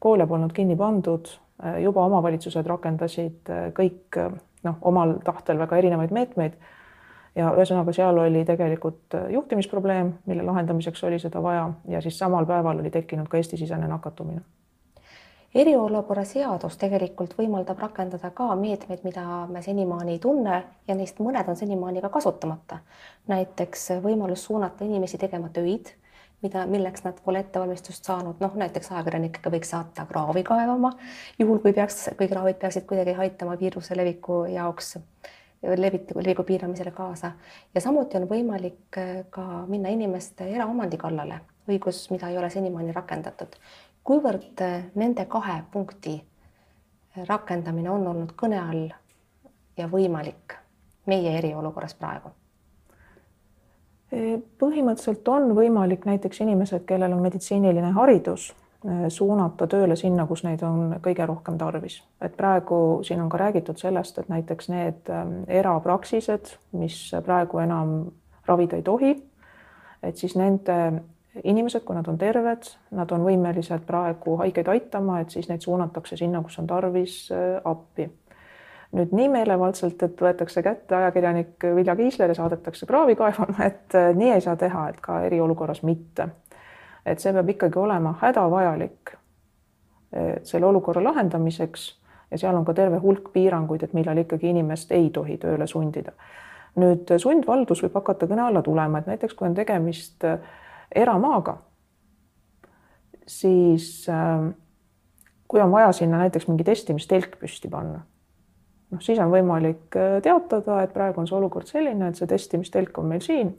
koole 0.00 0.26
polnud 0.26 0.52
kinni 0.52 0.76
pandud, 0.76 1.28
äh, 1.64 1.82
juba 1.82 2.04
omavalitsused 2.04 2.66
rakendasid 2.66 3.50
äh, 3.50 3.72
kõik 3.76 4.20
noh, 4.64 4.76
omal 4.80 5.18
tahtel 5.24 5.58
väga 5.58 5.76
erinevaid 5.76 6.10
meetmeid. 6.10 6.52
ja 7.34 7.52
ühesõnaga, 7.56 7.92
seal 7.92 8.18
oli 8.18 8.44
tegelikult 8.44 9.14
juhtimisprobleem, 9.30 10.12
mille 10.26 10.42
lahendamiseks 10.42 11.04
oli 11.04 11.18
seda 11.18 11.42
vaja 11.42 11.70
ja 11.88 12.00
siis 12.00 12.18
samal 12.18 12.46
päeval 12.46 12.78
oli 12.78 12.90
tekkinud 12.90 13.28
ka 13.28 13.36
Eesti-sisene 13.36 13.88
nakatumine 13.88 14.40
eriolukorra 15.54 16.24
seadus 16.24 16.76
tegelikult 16.78 17.34
võimaldab 17.38 17.80
rakendada 17.82 18.30
ka 18.34 18.52
meetmeid, 18.58 19.02
mida 19.06 19.24
me 19.50 19.62
senimaani 19.62 20.14
ei 20.16 20.20
tunne 20.22 20.60
ja 20.88 20.94
neist 20.94 21.18
mõned 21.22 21.48
on 21.48 21.58
senimaani 21.58 22.02
ka 22.04 22.08
kasutamata. 22.08 22.78
näiteks 23.28 23.88
võimalus 24.02 24.44
suunata 24.44 24.84
inimesi 24.84 25.18
tegema 25.18 25.48
töid, 25.48 25.90
mida, 26.42 26.66
milleks 26.66 27.04
nad 27.04 27.18
pole 27.24 27.42
ettevalmistust 27.42 28.04
saanud, 28.04 28.38
noh 28.40 28.54
näiteks 28.54 28.92
ajakirjanikega 28.92 29.50
võiks 29.50 29.74
saata 29.74 30.06
kraavi 30.06 30.42
kaevama, 30.46 30.92
juhul 31.38 31.58
kui 31.58 31.72
peaks, 31.72 32.08
kui 32.16 32.28
kraavid 32.28 32.62
peaksid 32.62 32.86
kuidagi 32.86 33.18
aitama 33.18 33.58
viiruse 33.58 33.96
leviku 33.96 34.44
jaoks 34.54 34.96
leviku, 35.62 36.14
leviku 36.22 36.42
piiramisele 36.42 36.90
kaasa. 36.90 37.32
Ja 37.74 37.80
samuti 37.80 38.16
on 38.16 38.28
võimalik 38.30 39.02
ka 39.30 39.46
minna 39.68 39.90
inimeste 39.90 40.46
eraomandi 40.48 40.96
kallale, 40.96 41.40
õigus, 41.68 42.06
mida 42.10 42.30
ei 42.30 42.38
ole 42.38 42.50
senimaani 42.50 42.92
rakendatud 42.92 43.58
kuivõrd 44.10 44.62
äh, 44.64 44.88
nende 44.98 45.24
kahe 45.30 45.60
punkti 45.70 46.16
äh, 46.18 47.22
rakendamine 47.28 47.90
on 47.90 48.08
olnud 48.10 48.34
kõne 48.38 48.58
all 48.58 48.88
ja 49.78 49.86
võimalik 49.90 50.56
meie 51.06 51.38
eriolukorras 51.38 51.94
praegu? 51.94 52.34
põhimõtteliselt 54.10 55.28
on 55.30 55.52
võimalik 55.54 56.02
näiteks 56.02 56.40
inimesed, 56.42 56.82
kellel 56.82 57.12
on 57.14 57.20
meditsiiniline 57.22 57.92
haridus, 57.94 58.48
äh, 58.82 59.04
suunata 59.14 59.68
tööle 59.70 59.94
sinna, 59.94 60.24
kus 60.26 60.42
neid 60.42 60.64
on 60.66 60.96
kõige 61.04 61.28
rohkem 61.30 61.58
tarvis. 61.58 62.00
et 62.20 62.34
praegu 62.36 63.04
siin 63.06 63.22
on 63.22 63.30
ka 63.30 63.38
räägitud 63.38 63.78
sellest, 63.78 64.18
et 64.18 64.28
näiteks 64.28 64.68
need 64.74 65.14
ähm, 65.14 65.44
erapraksised, 65.46 66.56
mis 66.72 66.98
praegu 67.24 67.62
enam 67.62 68.10
ravida 68.50 68.76
ei 68.76 68.82
tohi, 68.82 69.14
et 70.02 70.16
siis 70.16 70.34
nende 70.34 70.80
inimesed, 71.44 71.84
kui 71.84 71.96
nad 71.96 72.08
on 72.08 72.18
terved, 72.18 72.66
nad 72.96 73.12
on 73.14 73.24
võimelised 73.24 73.84
praegu 73.86 74.36
haigeid 74.40 74.68
aitama, 74.68 75.20
et 75.22 75.30
siis 75.30 75.48
neid 75.48 75.62
suunatakse 75.62 76.18
sinna, 76.18 76.42
kus 76.42 76.58
on 76.58 76.66
tarvis 76.70 77.22
äh, 77.34 77.60
appi. 77.64 78.10
nüüd 78.90 79.12
nii 79.14 79.28
meelevaldselt, 79.30 80.02
et 80.02 80.18
võetakse 80.18 80.62
kätte 80.66 80.96
ajakirjanik 80.96 81.62
Vilja 81.76 81.94
Kiisler 81.96 82.32
ja 82.32 82.34
saadetakse 82.34 82.86
kraavi 82.86 83.14
kaevama, 83.16 83.64
et 83.70 83.94
äh, 83.94 84.10
nii 84.16 84.32
ei 84.34 84.40
saa 84.40 84.56
teha, 84.56 84.88
et 84.90 85.00
ka 85.00 85.22
eriolukorras 85.28 85.82
mitte. 85.82 86.28
et 87.06 87.18
see 87.18 87.32
peab 87.32 87.48
ikkagi 87.48 87.78
olema 87.78 88.16
hädavajalik 88.20 89.14
äh, 89.14 90.36
selle 90.42 90.66
olukorra 90.66 91.04
lahendamiseks 91.04 91.86
ja 92.30 92.38
seal 92.38 92.56
on 92.56 92.64
ka 92.64 92.74
terve 92.74 92.98
hulk 92.98 93.32
piiranguid, 93.32 93.82
et 93.82 93.94
millal 93.94 94.18
ikkagi 94.18 94.50
inimest 94.50 94.92
ei 94.92 95.10
tohi 95.10 95.38
tööle 95.38 95.66
sundida. 95.66 96.12
nüüd 96.76 97.14
sundvaldus 97.18 97.82
võib 97.82 97.94
hakata 97.94 98.26
kõne 98.26 98.42
alla 98.48 98.62
tulema, 98.62 98.98
et 98.98 99.06
näiteks 99.06 99.34
kui 99.34 99.46
on 99.48 99.54
tegemist 99.54 100.24
äh, 100.24 100.38
eramaaga, 100.94 101.56
siis 103.26 104.06
äh, 104.08 104.54
kui 105.48 105.60
on 105.60 105.72
vaja 105.72 105.92
sinna 105.92 106.18
näiteks 106.18 106.48
mingi 106.48 106.64
testimistelk 106.64 107.38
püsti 107.40 107.70
panna, 107.70 108.02
noh, 108.90 109.02
siis 109.02 109.18
on 109.22 109.32
võimalik 109.32 109.98
äh, 109.98 110.18
teatada, 110.24 110.82
et 110.84 110.94
praegu 110.94 111.22
on 111.22 111.28
see 111.30 111.38
olukord 111.38 111.70
selline, 111.70 112.10
et 112.10 112.20
see 112.20 112.30
testimistelk 112.30 112.98
on 113.02 113.10
meil 113.12 113.22
siin. 113.24 113.52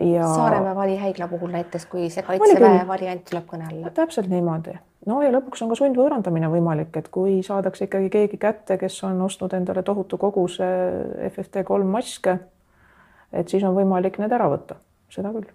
ja 0.00 0.28
Saaremaa 0.34 0.74
varihaigla 0.74 1.28
puhul 1.28 1.50
näiteks, 1.54 1.86
kui 1.90 2.06
see 2.10 2.22
kaitseväe 2.26 2.86
variant 2.88 3.26
tuleb 3.30 3.50
kõne 3.50 3.68
alla. 3.70 3.90
täpselt 3.94 4.30
niimoodi. 4.30 4.78
no 5.10 5.20
ja 5.22 5.34
lõpuks 5.34 5.64
on 5.64 5.74
ka 5.74 5.80
sundvõõrandamine 5.82 6.50
võimalik, 6.54 6.94
et 6.96 7.08
kui 7.08 7.40
saadakse 7.46 7.88
ikkagi 7.88 8.10
keegi 8.10 8.38
kätte, 8.38 8.78
kes 8.78 9.02
on 9.10 9.22
ostnud 9.26 9.54
endale 9.58 9.82
tohutu 9.82 10.18
koguse 10.18 10.70
FFT3 11.32 11.84
maske, 11.84 12.38
et 13.32 13.48
siis 13.48 13.64
on 13.66 13.74
võimalik 13.74 14.22
need 14.22 14.38
ära 14.38 14.50
võtta, 14.50 14.78
seda 15.10 15.34
küll 15.34 15.50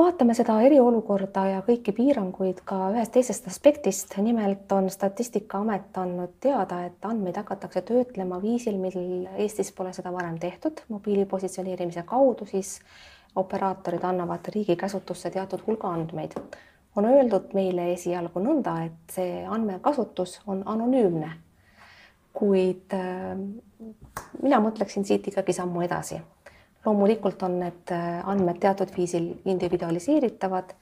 vaatame 0.00 0.34
seda 0.36 0.54
eriolukorda 0.64 1.42
ja 1.50 1.60
kõiki 1.66 1.92
piiranguid 1.96 2.62
ka 2.64 2.76
ühest 2.94 3.12
teisest 3.12 3.48
aspektist. 3.50 4.16
nimelt 4.16 4.72
on 4.72 4.90
Statistikaamet 4.90 5.98
andnud 5.98 6.32
teada, 6.40 6.84
et 6.86 7.04
andmeid 7.04 7.36
hakatakse 7.36 7.82
töötlema 7.82 8.40
viisil, 8.42 8.78
mil 8.78 9.28
Eestis 9.36 9.72
pole 9.72 9.92
seda 9.92 10.12
varem 10.12 10.38
tehtud, 10.38 10.80
mobiili 10.88 11.26
positsioneerimise 11.26 12.02
kaudu 12.08 12.46
siis 12.46 12.78
operaatorid 13.36 14.04
annavad 14.04 14.48
riigi 14.54 14.76
käsutusse 14.76 15.30
teatud 15.30 15.60
hulga 15.66 15.88
andmeid. 15.88 16.32
on 16.96 17.04
öeldud 17.04 17.52
meile 17.54 17.92
esialgu 17.92 18.40
nõnda, 18.40 18.72
et 18.86 19.12
see 19.14 19.44
andmekasutus 19.46 20.40
on 20.46 20.62
anonüümne. 20.66 21.30
kuid 22.32 22.94
äh, 22.94 23.36
mina 24.42 24.60
mõtleksin 24.60 25.04
siit 25.04 25.28
ikkagi 25.28 25.52
sammu 25.52 25.82
edasi. 25.82 26.20
Loomulikult 26.84 27.42
on 27.42 27.58
need 27.60 27.92
äh, 27.92 28.28
andmed 28.28 28.60
teatud 28.60 28.92
viisil 28.96 29.34
individualiseeritavad 29.44 30.72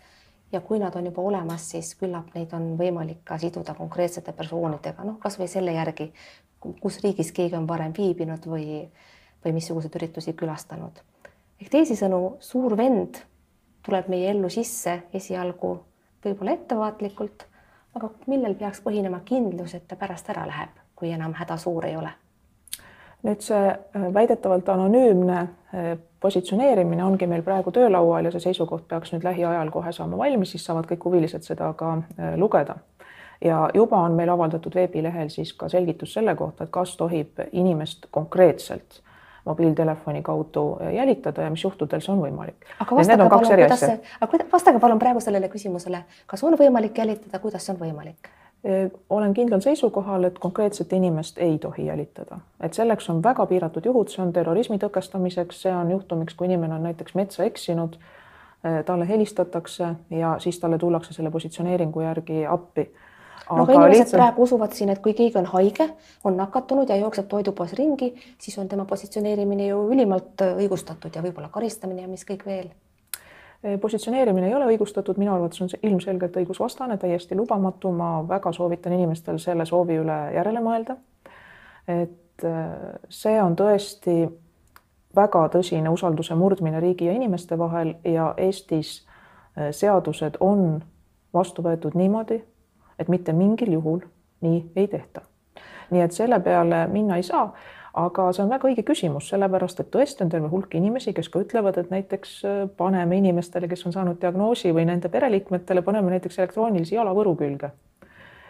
ja 0.52 0.60
kui 0.60 0.78
nad 0.78 0.94
on 0.96 1.06
juba 1.10 1.22
olemas, 1.22 1.70
siis 1.70 1.94
küllap 1.98 2.34
neid 2.34 2.52
on 2.56 2.70
võimalik 2.78 3.24
ka 3.24 3.38
siduda 3.38 3.74
konkreetsete 3.74 4.32
persoonidega, 4.32 5.04
noh, 5.04 5.18
kasvõi 5.20 5.48
selle 5.50 5.74
järgi, 5.76 6.12
kus 6.80 7.00
riigis 7.02 7.32
keegi 7.32 7.56
on 7.58 7.66
varem 7.68 7.92
viibinud 7.96 8.46
või, 8.46 8.80
või 9.44 9.54
missuguseid 9.58 9.98
üritusi 10.00 10.32
külastanud. 10.32 11.02
ehk 11.60 11.70
teisisõnu, 11.70 12.36
suur 12.40 12.76
vend 12.76 13.20
tuleb 13.82 14.08
meie 14.08 14.30
ellu 14.30 14.48
sisse 14.48 15.02
esialgu 15.12 15.74
võib-olla 16.24 16.54
ettevaatlikult, 16.54 17.46
aga 17.94 18.10
millel 18.26 18.54
peaks 18.54 18.80
põhinema 18.80 19.20
kindlus, 19.24 19.74
et 19.74 19.88
ta 19.88 19.96
pärast 19.96 20.30
ära 20.30 20.46
läheb, 20.46 20.80
kui 20.94 21.10
enam 21.12 21.34
häda 21.34 21.56
suur 21.56 21.86
ei 21.86 21.96
ole 21.96 22.14
nüüd 23.26 23.42
see 23.42 23.64
äh, 23.70 24.04
väidetavalt 24.14 24.68
anonüümne 24.68 25.38
äh, 25.38 25.96
positsioneerimine 26.20 27.04
ongi 27.04 27.26
meil 27.26 27.42
praegu 27.42 27.72
töölaual 27.74 28.28
ja 28.28 28.34
see 28.34 28.48
seisukoht 28.48 28.86
peaks 28.88 29.12
nüüd 29.14 29.26
lähiajal 29.26 29.72
kohe 29.74 29.92
saama 29.92 30.18
valmis, 30.18 30.54
siis 30.54 30.64
saavad 30.66 30.86
kõik 30.90 31.08
huvilised 31.08 31.46
seda 31.46 31.72
ka 31.78 31.96
äh, 31.98 32.36
lugeda. 32.36 32.78
ja 33.44 33.68
juba 33.74 33.98
on 34.02 34.16
meil 34.18 34.30
avaldatud 34.30 34.74
veebilehel 34.74 35.28
siis 35.30 35.52
ka 35.52 35.68
selgitus 35.68 36.12
selle 36.14 36.34
kohta, 36.34 36.64
et 36.64 36.70
kas 36.70 36.96
tohib 36.96 37.38
inimest 37.52 38.06
konkreetselt 38.10 39.02
mobiiltelefoni 39.44 40.22
kaudu 40.22 40.78
jälitada 40.94 41.42
ja 41.42 41.50
mis 41.50 41.62
juhtudel 41.64 42.00
see 42.00 42.12
on 42.12 42.22
võimalik. 42.22 42.66
aga 42.80 42.96
vastage 42.96 43.28
palun, 43.28 43.46
kuidas 43.46 43.80
see, 43.80 44.00
aga 44.20 44.44
vastage 44.52 44.82
palun 44.82 44.98
praegu 44.98 45.20
sellele 45.20 45.48
küsimusele, 45.48 46.02
kas 46.26 46.44
on 46.44 46.58
võimalik 46.58 46.98
jälitada, 46.98 47.38
kuidas 47.38 47.66
see 47.66 47.74
on 47.74 47.80
võimalik? 47.80 48.30
Olen 49.10 49.34
kindlal 49.34 49.60
seisukohal, 49.60 50.24
et 50.24 50.38
konkreetset 50.38 50.92
inimest 50.92 51.38
ei 51.38 51.58
tohi 51.58 51.86
jälitada, 51.86 52.40
et 52.60 52.74
selleks 52.74 53.10
on 53.10 53.22
väga 53.22 53.46
piiratud 53.46 53.84
juhud, 53.86 54.10
see 54.10 54.22
on 54.22 54.32
terrorismi 54.32 54.78
tõkestamiseks, 54.82 55.60
see 55.62 55.74
on 55.74 55.90
juhtumiks, 55.94 56.34
kui 56.34 56.48
inimene 56.50 56.74
on 56.74 56.88
näiteks 56.88 57.14
metsa 57.14 57.44
eksinud, 57.44 57.94
talle 58.86 59.08
helistatakse 59.08 59.92
ja 60.10 60.34
siis 60.42 60.58
talle 60.58 60.78
tullakse 60.78 61.14
selle 61.14 61.30
positsioneeringu 61.30 62.00
järgi 62.02 62.46
appi. 62.46 62.88
no 63.50 63.62
aga 63.62 63.72
inimesed 63.72 63.94
lihtsalt... 63.94 64.18
praegu 64.18 64.42
usuvad 64.42 64.74
siin, 64.74 64.90
et 64.90 64.98
kui 64.98 65.14
keegi 65.14 65.38
on 65.38 65.46
haige, 65.46 65.88
on 66.24 66.36
nakatunud 66.36 66.90
ja 66.90 66.96
jookseb 66.96 67.30
toidupoes 67.30 67.72
ringi, 67.78 68.10
siis 68.38 68.58
on 68.58 68.68
tema 68.68 68.84
positsioneerimine 68.84 69.70
ju 69.70 69.86
ülimalt 69.94 70.42
õigustatud 70.48 71.14
ja 71.14 71.22
võib-olla 71.22 71.48
karistamine 71.54 72.02
ja 72.02 72.10
mis 72.10 72.26
kõik 72.26 72.42
veel 72.46 72.74
positsioneerimine 73.80 74.48
ei 74.48 74.54
ole 74.54 74.66
õigustatud, 74.72 75.18
minu 75.18 75.34
arvates 75.34 75.62
on 75.62 75.70
see 75.70 75.80
ilmselgelt 75.82 76.36
õigusvastane, 76.38 76.98
täiesti 76.98 77.36
lubamatu, 77.36 77.90
ma 77.92 78.20
väga 78.28 78.52
soovitan 78.54 78.94
inimestel 78.94 79.40
selle 79.42 79.66
soovi 79.66 79.98
üle 79.98 80.18
järele 80.34 80.62
mõelda. 80.62 80.96
et 81.88 82.44
eh, 82.44 82.98
see 83.08 83.42
on 83.42 83.56
tõesti 83.56 84.28
väga 85.16 85.48
tõsine 85.48 85.88
usalduse 85.90 86.34
murdmine 86.34 86.80
riigi 86.80 87.06
ja 87.08 87.12
inimeste 87.12 87.58
vahel 87.58 87.94
ja 88.04 88.34
Eestis 88.36 89.06
eh, 89.56 89.72
seadused 89.72 90.36
on 90.40 90.82
vastu 91.34 91.62
võetud 91.62 91.94
niimoodi, 91.94 92.42
et 92.98 93.08
mitte 93.08 93.32
mingil 93.32 93.72
juhul 93.72 94.00
nii 94.40 94.70
ei 94.76 94.88
tehta. 94.88 95.20
nii 95.90 96.02
et 96.02 96.12
selle 96.12 96.40
peale 96.40 96.86
minna 96.86 97.16
ei 97.16 97.22
saa 97.22 97.54
aga 97.94 98.28
see 98.32 98.42
on 98.44 98.50
väga 98.52 98.68
õige 98.68 98.84
küsimus, 98.86 99.28
sellepärast 99.32 99.80
et 99.82 99.90
tõesti 99.94 100.24
on 100.24 100.32
terve 100.32 100.50
hulk 100.52 100.74
inimesi, 100.78 101.14
kes 101.16 101.30
ka 101.32 101.42
ütlevad, 101.42 101.78
et 101.80 101.90
näiteks 101.92 102.34
äh, 102.44 102.60
paneme 102.76 103.18
inimestele, 103.18 103.68
kes 103.68 103.86
on 103.88 103.94
saanud 103.96 104.20
diagnoosi 104.20 104.72
või 104.76 104.86
nende 104.88 105.08
pereliikmetele, 105.12 105.82
paneme 105.82 106.12
näiteks 106.16 106.38
elektroonilisi 106.38 106.98
jalavõru 106.98 107.36
külge. 107.36 107.72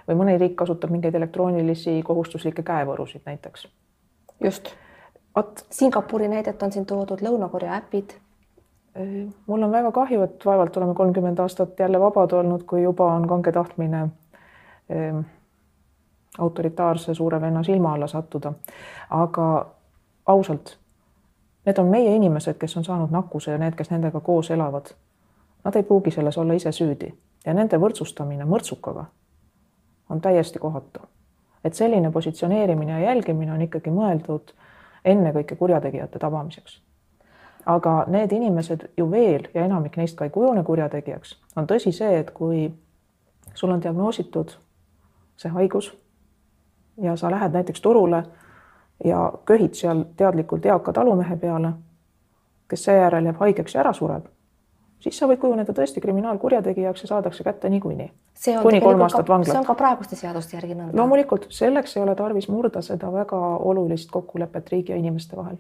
või 0.08 0.16
mõni 0.16 0.38
riik 0.40 0.54
kasutab 0.56 0.90
mingeid 0.90 1.14
elektroonilisi 1.14 2.02
kohustuslikke 2.04 2.62
käevõrusid 2.62 3.22
näiteks. 3.26 3.68
just. 4.44 4.74
vot. 5.36 5.64
Singapuri 5.70 6.28
näidet 6.28 6.62
on 6.62 6.72
siin 6.72 6.86
toodud, 6.86 7.20
Lõuna-Korea 7.20 7.76
äpid. 7.76 8.14
Mul 9.46 9.62
on 9.62 9.70
väga 9.70 9.92
kahju, 9.92 10.22
et 10.22 10.44
vaevalt 10.44 10.76
oleme 10.76 10.94
kolmkümmend 10.94 11.38
aastat 11.38 11.78
jälle 11.78 12.00
vabad 12.00 12.32
olnud, 12.32 12.64
kui 12.66 12.82
juba 12.82 13.12
on 13.14 13.28
kange 13.28 13.52
tahtmine 13.52 14.08
ähm, 14.90 15.20
autoritaarse 16.38 17.14
suure 17.14 17.40
venna 17.40 17.62
silma 17.62 17.94
alla 17.94 18.06
sattuda. 18.06 18.52
aga 19.10 19.66
ausalt, 20.26 20.78
need 21.66 21.78
on 21.78 21.86
meie 21.86 22.16
inimesed, 22.16 22.54
kes 22.54 22.76
on 22.76 22.84
saanud 22.84 23.10
nakkuse 23.10 23.50
ja 23.50 23.58
need, 23.58 23.74
kes 23.74 23.90
nendega 23.90 24.20
koos 24.20 24.50
elavad. 24.50 24.86
Nad 25.64 25.74
ei 25.76 25.82
pruugi 25.82 26.10
selles 26.10 26.38
olla 26.38 26.52
ise 26.52 26.72
süüdi 26.72 27.14
ja 27.46 27.54
nende 27.54 27.80
võrdsustamine 27.80 28.44
mõrtsukaga 28.44 29.04
on 30.10 30.20
täiesti 30.20 30.58
kohatu. 30.58 31.00
et 31.64 31.74
selline 31.74 32.10
positsioneerimine 32.10 32.92
ja 32.92 32.98
jälgimine 32.98 33.52
on 33.52 33.62
ikkagi 33.62 33.90
mõeldud 33.90 34.52
ennekõike 35.04 35.56
kurjategijate 35.56 36.18
tabamiseks. 36.18 36.82
aga 37.66 38.04
need 38.06 38.32
inimesed 38.32 38.88
ju 38.96 39.10
veel 39.10 39.48
ja 39.54 39.64
enamik 39.64 39.96
neist 39.96 40.16
ka 40.16 40.24
ei 40.24 40.30
kujune 40.30 40.64
kurjategijaks, 40.64 41.36
on 41.56 41.66
tõsi 41.66 41.92
see, 41.92 42.18
et 42.18 42.30
kui 42.30 42.72
sul 43.54 43.70
on 43.70 43.82
diagnoositud 43.82 44.52
see 45.36 45.50
haigus 45.50 45.92
ja 47.02 47.16
sa 47.16 47.30
lähed 47.30 47.52
näiteks 47.52 47.80
turule 47.80 48.22
ja 49.04 49.32
köhid 49.44 49.74
seal 49.74 50.04
teadlikult 50.16 50.66
eaka 50.66 50.92
talumehe 50.92 51.36
peale, 51.36 51.72
kes 52.68 52.84
seejärel 52.84 53.30
jääb 53.30 53.38
haigeks 53.40 53.74
ja 53.74 53.80
ära 53.80 53.92
sureb, 53.92 54.26
siis 55.00 55.18
sa 55.18 55.28
võid 55.30 55.40
kujuneda 55.42 55.72
tõesti 55.72 56.02
kriminaalkurjategijaks 56.02 57.06
ja 57.06 57.08
saadakse 57.14 57.44
kätte 57.44 57.70
niikuinii. 57.70 58.10
kuni 58.62 58.80
kolm 58.80 59.00
aastat 59.00 59.28
vanglat. 59.28 59.52
see 59.52 59.60
on 59.60 59.66
ka 59.66 59.74
praeguste 59.74 60.16
seaduste 60.16 60.56
järgi 60.56 60.74
nõnda. 60.74 60.96
loomulikult, 60.96 61.46
selleks 61.50 61.96
ei 61.96 62.02
ole 62.02 62.14
tarvis 62.14 62.48
murda 62.48 62.82
seda 62.82 63.12
väga 63.12 63.40
olulist 63.56 64.10
kokkulepet 64.10 64.68
riigi 64.68 64.92
ja 64.92 64.98
inimeste 64.98 65.36
vahel 65.36 65.56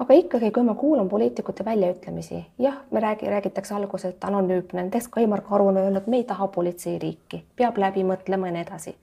aga 0.00 0.14
ikkagi, 0.14 0.50
kui 0.50 0.62
ma 0.62 0.74
kuulan 0.74 1.08
poliitikute 1.08 1.64
väljaütlemisi, 1.64 2.44
jah, 2.58 2.80
me 2.90 3.00
räägi, 3.00 3.28
räägitakse 3.30 3.74
alguses, 3.74 4.14
et 4.14 4.24
anonüümne, 4.24 4.82
näiteks 4.82 5.08
Kaimar 5.08 5.40
Karu 5.40 5.66
on 5.66 5.76
öelnud, 5.76 6.06
me 6.06 6.16
ei 6.16 6.24
taha 6.24 6.48
politseiriiki, 6.48 7.44
peab 7.56 7.78
läbi 7.78 8.02
mõtlema 8.04 8.48
ja 8.50 8.56
nii 8.56 8.64
edasi 8.64 8.96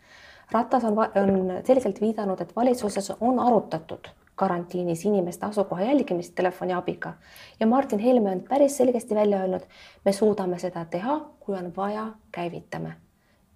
Ratas 0.51 0.83
on, 0.83 0.97
on 0.97 1.51
selgelt 1.65 2.01
viidanud, 2.01 2.41
et 2.41 2.55
valitsuses 2.55 3.11
on 3.19 3.39
arutatud 3.39 4.09
karantiinis 4.39 5.05
inimeste 5.05 5.45
asukoha 5.45 5.81
jälgimist 5.81 6.35
telefoni 6.35 6.73
abiga 6.73 7.13
ja 7.59 7.67
Martin 7.67 7.99
Helme 7.99 8.31
on 8.31 8.41
päris 8.49 8.77
selgesti 8.77 9.15
välja 9.15 9.39
öelnud, 9.39 9.61
me 10.05 10.11
suudame 10.11 10.59
seda 10.59 10.85
teha, 10.85 11.19
kui 11.39 11.57
on 11.57 11.73
vaja, 11.77 12.07
käivitame. 12.31 12.93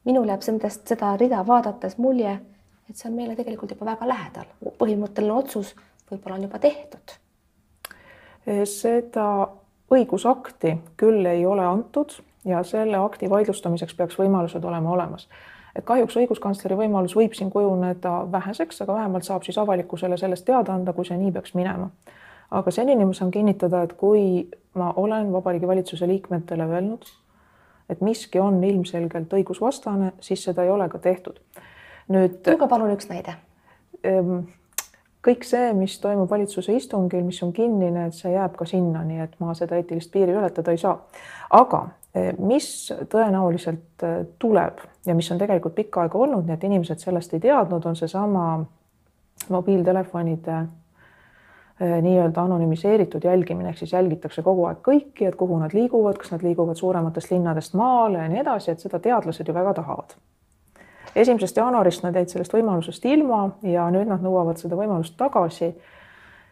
minul 0.05 0.27
jääb 0.27 0.41
nendest 0.47 0.87
seda 0.87 1.17
rida 1.17 1.47
vaadates 1.47 1.97
mulje, 1.97 2.33
et 2.89 2.95
see 2.95 3.09
on 3.09 3.15
meile 3.15 3.35
tegelikult 3.35 3.71
juba 3.71 3.85
väga 3.85 4.07
lähedal, 4.07 4.49
põhimõtteline 4.81 5.33
otsus 5.33 5.75
võib-olla 6.11 6.35
on 6.35 6.43
juba 6.49 6.59
tehtud. 6.59 7.15
seda 8.65 9.47
õigusakti 9.91 10.77
küll 10.97 11.25
ei 11.25 11.45
ole 11.45 11.65
antud 11.65 12.19
ja 12.45 12.63
selle 12.63 12.99
akti 12.99 13.29
vaidlustamiseks 13.29 13.95
peaks 13.95 14.19
võimalused 14.19 14.65
olema 14.65 14.91
olemas 14.91 15.29
et 15.75 15.85
kahjuks 15.85 16.17
õiguskantsleri 16.21 16.77
võimalus 16.77 17.15
võib 17.17 17.33
siin 17.37 17.49
kujuneda 17.51 18.13
väheseks, 18.31 18.81
aga 18.85 18.99
vähemalt 18.99 19.25
saab 19.25 19.45
siis 19.45 19.57
avalikkusele 19.57 20.17
sellest 20.17 20.45
teada 20.45 20.73
anda, 20.73 20.93
kui 20.93 21.05
see 21.05 21.17
nii 21.17 21.31
peaks 21.31 21.55
minema. 21.57 21.89
aga 22.51 22.71
senini 22.71 23.05
ma 23.05 23.13
saan 23.17 23.31
kinnitada, 23.31 23.81
et 23.83 23.93
kui 23.97 24.49
ma 24.77 24.93
olen 24.95 25.31
Vabariigi 25.33 25.67
Valitsuse 25.67 26.07
liikmetele 26.07 26.65
öelnud, 26.65 27.05
et 27.89 28.01
miski 28.01 28.39
on 28.39 28.63
ilmselgelt 28.63 29.33
õigusvastane, 29.33 30.11
siis 30.21 30.43
seda 30.43 30.63
ei 30.63 30.69
ole 30.69 30.89
ka 30.89 30.99
tehtud. 30.99 31.39
nüüd. 32.09 32.41
tooge 32.43 32.67
palun 32.67 32.93
üks 32.93 33.09
näide. 33.09 33.35
Ehm, 34.03 34.45
kõik 35.25 35.45
see, 35.47 35.73
mis 35.73 35.97
toimub 35.99 36.29
valitsuse 36.29 36.75
istungil, 36.75 37.23
mis 37.23 37.41
on 37.43 37.53
kinnine, 37.53 38.07
et 38.07 38.13
see 38.13 38.33
jääb 38.33 38.55
ka 38.59 38.65
sinna, 38.65 39.03
nii 39.03 39.19
et 39.23 39.35
ma 39.39 39.53
seda 39.57 39.79
eetilist 39.79 40.11
piiri 40.11 40.35
ületada 40.35 40.71
ei 40.71 40.77
saa. 40.77 40.99
aga 41.49 41.87
mis 42.37 42.93
tõenäoliselt 43.09 44.03
eh, 44.05 44.25
tuleb 44.39 44.77
ja 45.05 45.15
mis 45.15 45.31
on 45.31 45.39
tegelikult 45.41 45.75
pikka 45.75 46.03
aega 46.05 46.17
olnud, 46.17 46.45
nii 46.45 46.53
et 46.53 46.63
inimesed 46.63 47.01
sellest 47.01 47.33
ei 47.33 47.41
teadnud, 47.41 47.85
on 47.89 47.95
seesama 47.97 48.43
mobiiltelefonide 49.49 50.57
eh, 50.59 51.95
nii-öelda 52.05 52.43
anonüümiseeritud 52.45 53.25
jälgimine, 53.25 53.69
ehk 53.69 53.81
siis 53.81 53.95
jälgitakse 53.97 54.43
kogu 54.45 54.67
aeg 54.69 54.83
kõiki, 54.85 55.25
et 55.27 55.39
kuhu 55.39 55.57
nad 55.59 55.73
liiguvad, 55.73 56.19
kas 56.21 56.35
nad 56.35 56.45
liiguvad 56.45 56.77
suurematest 56.77 57.33
linnadest 57.33 57.73
maale 57.73 58.21
ja 58.21 58.29
nii 58.29 58.43
edasi, 58.43 58.71
et 58.71 58.85
seda 58.85 58.99
teadlased 59.01 59.47
ju 59.47 59.53
väga 59.53 59.73
tahavad. 59.81 60.13
esimesest 61.15 61.57
jaanuarist 61.57 62.03
nad 62.03 62.15
jäid 62.15 62.29
sellest 62.29 62.53
võimalusest 62.53 63.05
ilma 63.05 63.55
ja 63.61 63.89
nüüd 63.89 64.07
nad 64.09 64.21
nõuavad 64.21 64.61
seda 64.61 64.77
võimalust 64.77 65.17
tagasi. 65.17 65.73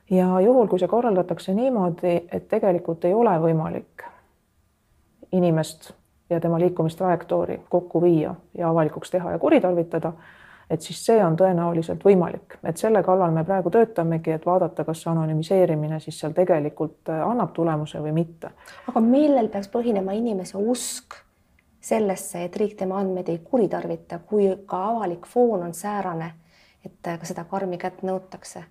ja 0.10 0.40
juhul, 0.42 0.68
kui 0.68 0.80
see 0.80 0.88
korraldatakse 0.88 1.54
niimoodi, 1.54 2.22
et 2.32 2.50
tegelikult 2.50 3.06
ei 3.06 3.14
ole 3.14 3.38
võimalik 3.40 4.10
inimest 5.32 5.92
ja 6.30 6.40
tema 6.40 6.60
liikumistrajektoori 6.60 7.62
kokku 7.70 8.02
viia 8.02 8.36
ja 8.58 8.70
avalikuks 8.70 9.12
teha 9.12 9.32
ja 9.32 9.40
kuritarvitada, 9.40 10.14
et 10.70 10.82
siis 10.82 11.06
see 11.06 11.20
on 11.26 11.36
tõenäoliselt 11.36 12.04
võimalik, 12.06 12.56
et 12.64 12.78
selle 12.80 13.04
kallal 13.04 13.34
me 13.36 13.44
praegu 13.44 13.70
töötamegi, 13.70 14.32
et 14.32 14.46
vaadata, 14.46 14.86
kas 14.88 15.04
see 15.04 15.12
anonüümiseerimine 15.12 16.00
siis 16.00 16.20
seal 16.20 16.36
tegelikult 16.38 17.12
äh, 17.12 17.24
annab 17.28 17.52
tulemuse 17.54 18.00
või 18.04 18.16
mitte. 18.16 18.54
aga 18.88 19.04
millel 19.04 19.52
peaks 19.52 19.68
põhinema 19.74 20.16
inimese 20.16 20.58
usk 20.58 21.20
sellesse, 21.82 22.46
et 22.46 22.56
riik 22.56 22.78
tema 22.80 23.00
andmeid 23.02 23.30
ei 23.30 23.42
kuritarvita, 23.44 24.20
kui 24.26 24.48
ka 24.66 24.84
avalik 24.94 25.28
foon 25.28 25.64
on 25.68 25.74
säärane, 25.74 26.32
et 26.86 27.02
ka 27.04 27.26
seda 27.28 27.44
karmi 27.44 27.78
kätt 27.78 28.06
nõutakse? 28.08 28.64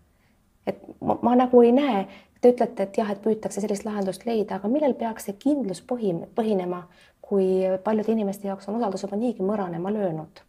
Et 0.66 0.82
ma, 1.00 1.18
ma 1.22 1.36
nagu 1.36 1.62
ei 1.62 1.72
näe, 1.72 2.06
te 2.40 2.52
ütlete, 2.54 2.82
et 2.82 2.98
jah, 2.98 3.10
et 3.12 3.22
püütakse 3.22 3.60
sellist 3.60 3.84
lahendust 3.84 4.26
leida, 4.26 4.56
aga 4.56 4.68
millel 4.68 4.94
peaks 4.98 5.28
see 5.28 5.38
kindlus 5.40 5.82
põhi, 5.86 6.12
põhinema, 6.36 6.84
kui 7.20 7.62
paljude 7.84 8.12
inimeste 8.12 8.48
jaoks 8.48 8.68
on 8.68 8.80
usaldus 8.80 9.04
juba 9.06 9.18
niigi 9.20 9.46
mõranema 9.46 9.92
löönud? 9.94 10.44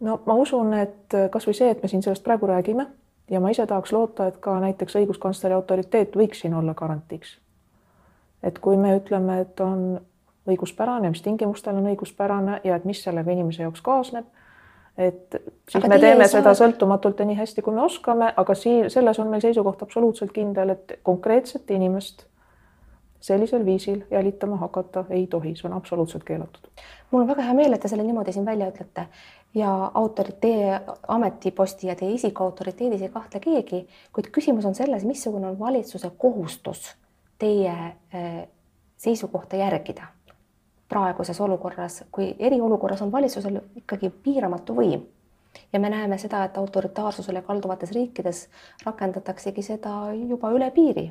no 0.00 0.20
ma 0.26 0.34
usun, 0.38 0.74
et 0.78 1.16
kasvõi 1.32 1.56
see, 1.58 1.70
et 1.74 1.82
me 1.82 1.90
siin 1.90 2.04
sellest 2.06 2.22
praegu 2.24 2.46
räägime 2.46 2.86
ja 3.30 3.40
ma 3.40 3.50
ise 3.50 3.66
tahaks 3.66 3.92
loota, 3.92 4.28
et 4.28 4.38
ka 4.44 4.58
näiteks 4.62 4.96
õiguskantsleri 5.00 5.56
autoriteet 5.56 6.16
võiks 6.16 6.44
siin 6.44 6.54
olla 6.54 6.74
garantiiks. 6.74 7.38
et 8.42 8.58
kui 8.58 8.76
me 8.76 8.94
ütleme, 8.96 9.40
et 9.40 9.60
on 9.60 10.00
õiguspärane, 10.48 11.10
mis 11.10 11.22
tingimustel 11.22 11.76
on 11.76 11.90
õiguspärane 11.90 12.60
ja 12.64 12.76
et 12.76 12.84
mis 12.84 13.02
sellega 13.02 13.32
inimese 13.32 13.62
jaoks 13.62 13.82
kaasneb, 13.82 14.24
et 14.98 15.36
siis 15.70 15.78
aga 15.78 15.88
me 15.88 15.98
teeme 16.02 16.26
saa... 16.26 16.40
seda 16.40 16.54
sõltumatult 16.58 17.20
ja 17.20 17.26
nii 17.28 17.38
hästi, 17.38 17.62
kui 17.62 17.74
me 17.74 17.84
oskame, 17.84 18.32
aga 18.36 18.56
siin 18.58 18.90
selles 18.90 19.18
on 19.22 19.30
meil 19.30 19.44
seisukoht 19.44 19.84
absoluutselt 19.86 20.32
kindel, 20.34 20.74
et 20.74 20.98
konkreetset 21.06 21.70
inimest 21.70 22.26
sellisel 23.20 23.64
viisil 23.66 24.02
jälitama 24.10 24.56
hakata 24.56 25.04
ei 25.10 25.26
tohi, 25.26 25.54
see 25.56 25.68
on 25.68 25.76
absoluutselt 25.76 26.24
keelatud. 26.24 26.70
mul 27.10 27.22
on 27.22 27.28
väga 27.28 27.42
hea 27.42 27.54
meel, 27.54 27.72
et 27.72 27.80
te 27.80 27.88
selle 27.88 28.02
niimoodi 28.06 28.32
siin 28.32 28.46
välja 28.46 28.68
ütlete 28.70 29.06
ja 29.54 29.90
autoritee, 29.94 30.80
ametiposti 31.08 31.86
ja 31.86 31.96
teie 31.96 32.12
isiku 32.14 32.44
autoriteedis 32.44 33.02
ei 33.02 33.08
kahtle 33.08 33.40
keegi, 33.40 33.86
kuid 34.12 34.30
küsimus 34.34 34.66
on 34.68 34.74
selles, 34.74 35.04
missugune 35.04 35.48
on 35.48 35.58
valitsuse 35.58 36.10
kohustus 36.18 36.94
teie 37.38 37.74
eh, 38.12 38.46
seisukohta 38.96 39.56
järgida 39.56 40.06
praeguses 40.88 41.40
olukorras, 41.40 42.04
kui 42.12 42.34
eriolukorras 42.38 43.02
on 43.02 43.12
valitsusel 43.12 43.60
ikkagi 43.76 44.10
piiramatu 44.24 44.74
võim 44.74 45.02
ja 45.72 45.80
me 45.80 45.90
näeme 45.90 46.18
seda, 46.18 46.44
et 46.44 46.56
autoritaarsusele 46.56 47.42
kalduvates 47.42 47.92
riikides 47.92 48.46
rakendataksegi 48.84 49.62
seda 49.62 50.12
juba 50.14 50.52
üle 50.56 50.70
piiri. 50.70 51.10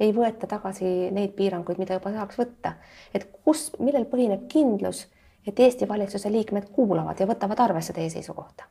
ei 0.00 0.12
võeta 0.16 0.46
tagasi 0.48 1.10
neid 1.12 1.32
piiranguid, 1.36 1.78
mida 1.78 1.94
juba 1.94 2.12
saaks 2.12 2.38
võtta. 2.38 2.74
et 3.14 3.30
kus, 3.44 3.70
millel 3.78 4.04
põhineb 4.04 4.48
kindlus 4.48 5.06
et 5.46 5.60
Eesti 5.60 5.88
valitsuse 5.88 6.32
liikmed 6.32 6.70
kuulavad 6.72 7.20
ja 7.20 7.26
võtavad 7.26 7.60
arvesse 7.60 7.92
teie 7.92 8.10
seisukohta? 8.10 8.64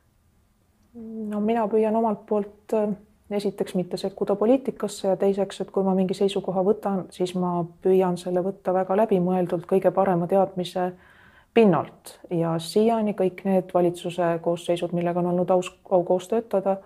no 1.30 1.40
mina 1.42 1.68
püüan 1.70 1.96
omalt 1.96 2.26
poolt 2.28 2.74
äh, 2.74 2.90
esiteks 3.32 3.76
mitte 3.76 3.98
sekkuda 3.98 4.36
poliitikasse 4.36 5.08
ja 5.08 5.18
teiseks, 5.18 5.62
et 5.62 5.72
kui 5.72 5.84
ma 5.86 5.94
mingi 5.96 6.18
seisukoha 6.18 6.64
võtan, 6.66 7.04
siis 7.14 7.36
ma 7.38 7.60
püüan 7.84 8.18
selle 8.18 8.42
võtta 8.46 8.74
väga 8.74 8.98
läbimõeldult, 9.04 9.68
kõige 9.70 9.92
parema 9.94 10.28
teadmise 10.28 10.92
pinnalt. 11.54 12.16
Ja 12.34 12.56
siiani 12.60 13.14
kõik 13.18 13.44
need 13.46 13.74
valitsuse 13.74 14.38
koosseisud, 14.42 14.94
millega 14.98 15.22
on 15.22 15.32
olnud 15.34 15.52
aus, 15.54 15.72
au 15.90 16.04
koos 16.08 16.28
töötada, 16.32 16.78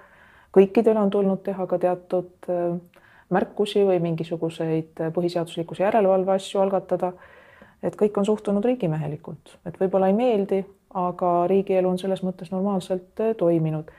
kõikidel 0.56 1.00
on 1.00 1.12
tulnud 1.14 1.44
teha 1.46 1.68
ka 1.68 1.80
teatud 1.80 2.52
äh, 2.52 2.76
märkusi 3.34 3.84
või 3.88 4.00
mingisuguseid 4.04 5.04
põhiseaduslikkuse 5.16 5.86
järelevalve 5.86 6.36
asju 6.38 6.62
algatada. 6.64 7.14
Et 7.84 7.96
kõik 8.00 8.16
on 8.20 8.26
suhtunud 8.26 8.64
riigimehelikult, 8.64 9.58
et 9.68 9.76
võib-olla 9.80 10.08
ei 10.08 10.16
meeldi, 10.16 10.62
aga 10.96 11.32
riigielu 11.52 11.90
on 11.90 11.98
selles 12.00 12.22
mõttes 12.24 12.52
normaalselt 12.54 13.20
äh, 13.20 13.36
toiminud. 13.38 13.92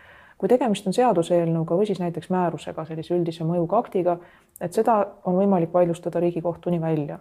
Kui 0.45 0.51
tegemist 0.53 0.85
on 0.85 0.93
seaduseelnõuga 0.93 1.77
või 1.79 1.87
siis 1.89 2.03
näiteks 2.03 2.29
määrusega, 2.29 2.83
sellise 2.85 3.15
üldise 3.17 3.47
mõjuga 3.49 3.79
aktiga, 3.81 4.19
et 4.61 4.77
seda 4.77 4.99
on 5.25 5.39
võimalik 5.39 5.73
vaidlustada 5.73 6.21
Riigikohtuni 6.21 6.81
välja. 6.83 7.17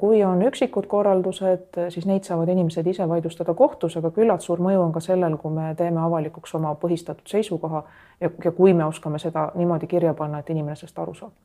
Kui 0.00 0.22
on 0.24 0.40
üksikud 0.42 0.88
korraldused, 0.88 1.76
siis 1.92 2.06
neid 2.08 2.24
saavad 2.24 2.48
inimesed 2.48 2.86
ise 2.88 3.04
vaidlustada 3.08 3.52
kohtus, 3.54 3.98
aga 4.00 4.08
küllalt 4.16 4.42
suur 4.42 4.58
mõju 4.64 4.80
on 4.86 4.94
ka 4.96 5.02
sellel, 5.04 5.36
kui 5.36 5.52
me 5.52 5.68
teeme 5.76 6.00
avalikuks 6.00 6.56
oma 6.56 6.72
põhistatud 6.80 7.28
seisukoha 7.28 7.84
ja, 8.20 8.30
ja 8.44 8.52
kui 8.56 8.72
me 8.74 8.88
oskame 8.88 9.20
seda 9.20 9.50
niimoodi 9.54 9.86
kirja 9.86 10.16
panna, 10.16 10.40
et 10.40 10.50
inimene 10.50 10.80
sellest 10.80 10.98
aru 10.98 11.14
saab. 11.14 11.36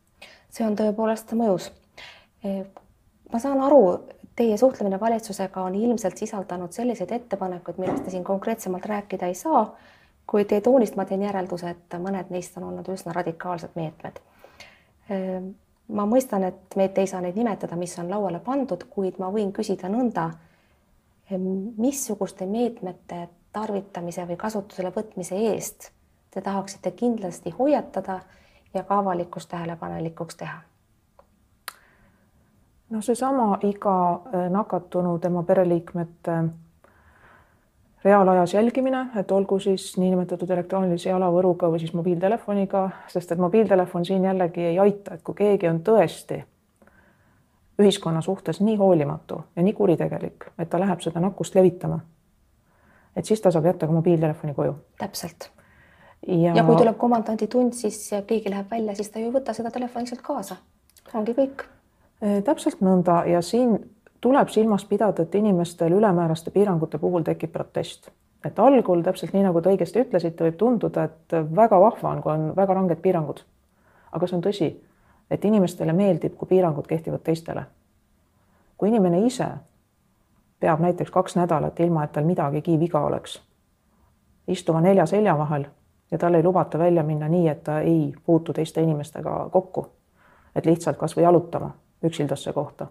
see 0.49 0.65
on 0.65 0.79
tõepoolest 0.79 1.35
mõjus 1.35 1.69
ma 3.33 3.39
saan 3.39 3.61
aru, 3.67 3.81
teie 4.35 4.57
suhtlemine 4.57 4.99
valitsusega 4.99 5.61
on 5.61 5.75
ilmselt 5.75 6.17
sisaldanud 6.17 6.71
selliseid 6.71 7.11
ettepanekuid, 7.11 7.77
millest 7.81 8.05
te 8.05 8.13
siin 8.13 8.23
konkreetsemalt 8.23 8.85
rääkida 8.85 9.27
ei 9.27 9.35
saa, 9.37 9.65
kuid 10.27 10.47
teie 10.47 10.61
toonist 10.61 10.95
ma 10.95 11.05
teen 11.05 11.21
järelduse, 11.21 11.69
et 11.69 11.97
mõned 11.99 12.31
neist 12.33 12.57
on 12.57 12.69
olnud 12.69 12.87
üsna 12.93 13.13
radikaalsed 13.13 13.75
meetmed. 13.75 14.19
Ehm, 15.09 15.51
ma 15.87 16.05
mõistan, 16.09 16.47
et 16.47 16.75
me 16.75 16.89
ei 16.95 17.07
saa 17.07 17.21
neid 17.21 17.37
nimetada, 17.37 17.75
mis 17.75 17.97
on 17.99 18.09
lauale 18.09 18.39
pandud, 18.39 18.87
kuid 18.89 19.19
ma 19.19 19.31
võin 19.31 19.51
küsida 19.53 19.91
nõnda, 19.91 20.29
ehm, 21.29 21.47
missuguste 21.77 22.45
meetmete 22.45 23.27
tarvitamise 23.53 24.25
või 24.27 24.37
kasutusele 24.37 24.89
võtmise 24.95 25.37
eest 25.53 25.91
te 26.33 26.41
tahaksite 26.41 26.91
kindlasti 26.91 27.53
hoiatada 27.53 28.19
ja 28.73 28.83
ka 28.83 28.97
avalikkust 28.97 29.49
tähelepanelikuks 29.49 30.35
teha 30.35 30.61
noh, 32.93 33.01
seesama 33.03 33.57
iga 33.63 33.95
äh, 34.13 34.49
nakatunu, 34.49 35.17
tema 35.19 35.43
pereliikmete 35.43 36.37
reaalajas 38.03 38.53
jälgimine, 38.53 39.05
et 39.15 39.31
olgu 39.31 39.59
siis 39.59 39.97
niinimetatud 39.97 40.49
elektroonilise 40.49 41.09
jalavõruga 41.09 41.69
või 41.71 41.79
siis 41.79 41.93
mobiiltelefoniga, 41.95 42.89
sest 43.07 43.31
et 43.31 43.39
mobiiltelefon 43.39 44.05
siin 44.05 44.25
jällegi 44.27 44.65
ei 44.73 44.79
aita, 44.79 45.13
et 45.13 45.23
kui 45.23 45.35
keegi 45.37 45.69
on 45.69 45.79
tõesti 45.87 46.41
ühiskonna 47.79 48.21
suhtes 48.21 48.61
nii 48.61 48.75
hoolimatu 48.77 49.41
ja 49.55 49.63
nii 49.63 49.73
kuritegelik, 49.73 50.49
et 50.59 50.69
ta 50.69 50.79
läheb 50.79 51.01
seda 51.01 51.23
nakkust 51.23 51.55
levitama, 51.55 51.99
et 53.15 53.25
siis 53.25 53.41
ta 53.41 53.51
saab 53.51 53.65
jätta 53.71 53.87
ka 53.87 53.93
mobiiltelefoni 53.93 54.53
koju. 54.53 54.75
täpselt. 54.99 55.49
ja, 56.27 56.55
ja 56.55 56.63
kui 56.63 56.75
tuleb 56.75 56.97
komandanditund, 56.97 57.73
siis 57.73 58.09
keegi 58.27 58.49
läheb 58.49 58.71
välja, 58.71 58.95
siis 58.95 59.09
ta 59.09 59.19
ju 59.19 59.31
ei 59.31 59.37
võta 59.39 59.53
seda 59.53 59.71
telefoni 59.71 60.05
lihtsalt 60.05 60.21
kaasa. 60.21 60.59
ongi 61.13 61.33
kõik 61.39 61.65
täpselt 62.43 62.81
nõnda 62.81 63.23
ja 63.27 63.41
siin 63.41 63.79
tuleb 64.23 64.47
silmas 64.47 64.85
pidada, 64.85 65.23
et 65.23 65.35
inimestel 65.35 65.91
ülemääraste 65.91 66.51
piirangute 66.51 66.97
puhul 66.97 67.23
tekib 67.27 67.51
protest. 67.51 68.09
et 68.45 68.59
algul 68.59 69.01
täpselt 69.01 69.33
nii, 69.33 69.43
nagu 69.43 69.61
te 69.61 69.71
õigesti 69.71 70.01
ütlesite, 70.03 70.43
võib 70.43 70.55
tunduda, 70.59 71.03
et 71.03 71.35
väga 71.55 71.79
vahva 71.79 72.09
on, 72.09 72.21
kui 72.21 72.31
on 72.31 72.55
väga 72.55 72.73
ranged 72.73 73.01
piirangud. 73.03 73.43
aga 74.11 74.27
see 74.27 74.37
on 74.37 74.43
tõsi, 74.43 74.69
et 75.31 75.45
inimestele 75.45 75.93
meeldib, 75.93 76.37
kui 76.37 76.47
piirangud 76.47 76.87
kehtivad 76.87 77.23
teistele. 77.23 77.65
kui 78.77 78.89
inimene 78.89 79.19
ise 79.25 79.47
peab 80.59 80.79
näiteks 80.79 81.11
kaks 81.11 81.35
nädalat, 81.35 81.79
ilma 81.79 82.03
et 82.03 82.11
tal 82.11 82.23
midagigi 82.23 82.79
viga 82.79 83.03
oleks, 83.03 83.41
istuma 84.47 84.81
nelja 84.81 85.05
selja 85.05 85.37
vahel 85.37 85.65
ja 86.11 86.17
tal 86.17 86.33
ei 86.33 86.43
lubata 86.43 86.79
välja 86.79 87.03
minna 87.03 87.27
nii, 87.27 87.47
et 87.47 87.63
ta 87.63 87.79
ei 87.79 88.13
puutu 88.25 88.53
teiste 88.53 88.81
inimestega 88.81 89.49
kokku, 89.51 89.87
et 90.55 90.65
lihtsalt 90.65 90.97
kas 90.97 91.17
või 91.17 91.23
jalutama 91.23 91.73
üksildasse 92.03 92.53
kohta. 92.53 92.87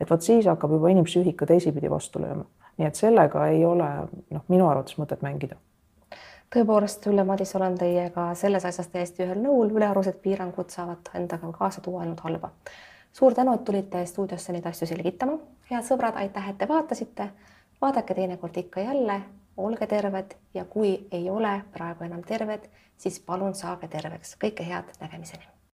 Et 0.00 0.10
vot 0.10 0.22
siis 0.22 0.46
hakkab 0.46 0.72
juba 0.72 0.90
inimpsüühika 0.92 1.44
ka 1.44 1.52
teisipidi 1.52 1.90
vastu 1.90 2.22
lööma. 2.22 2.44
nii 2.78 2.86
et 2.86 2.94
sellega 2.94 3.46
ei 3.50 3.64
ole 3.66 3.88
noh, 4.30 4.44
minu 4.48 4.68
arvates 4.68 4.98
mõtet 4.98 5.22
mängida. 5.22 5.56
tõepoolest, 6.54 7.06
Ülle 7.10 7.24
Madis, 7.24 7.54
olen 7.56 7.78
teiega 7.78 8.34
selles 8.34 8.64
asjas 8.64 8.88
täiesti 8.88 9.24
ühel 9.26 9.42
nõul, 9.42 9.72
ülearused 9.74 10.20
piirangud 10.22 10.70
saavad 10.70 11.10
endaga 11.14 11.52
kaasa 11.52 11.80
tuua 11.80 12.02
ainult 12.02 12.20
halba. 12.20 12.50
suur 13.12 13.34
tänu, 13.34 13.54
et 13.54 13.64
tulite 13.64 14.06
stuudiosse 14.06 14.52
neid 14.52 14.66
asju 14.66 14.86
selgitama. 14.86 15.38
head 15.70 15.84
sõbrad, 15.84 16.16
aitäh, 16.16 16.48
et 16.48 16.58
te 16.58 16.68
vaatasite. 16.68 17.30
vaadake 17.80 18.14
teinekord 18.14 18.56
ikka 18.56 18.80
jälle, 18.80 19.20
olge 19.56 19.86
terved 19.86 20.34
ja 20.54 20.64
kui 20.64 21.06
ei 21.10 21.30
ole 21.30 21.62
praegu 21.72 22.04
enam 22.04 22.22
terved, 22.22 22.68
siis 22.96 23.20
palun 23.20 23.54
saage 23.54 23.88
terveks. 23.88 24.36
kõike 24.44 24.62
head, 24.62 24.84
nägemiseni 25.00 25.57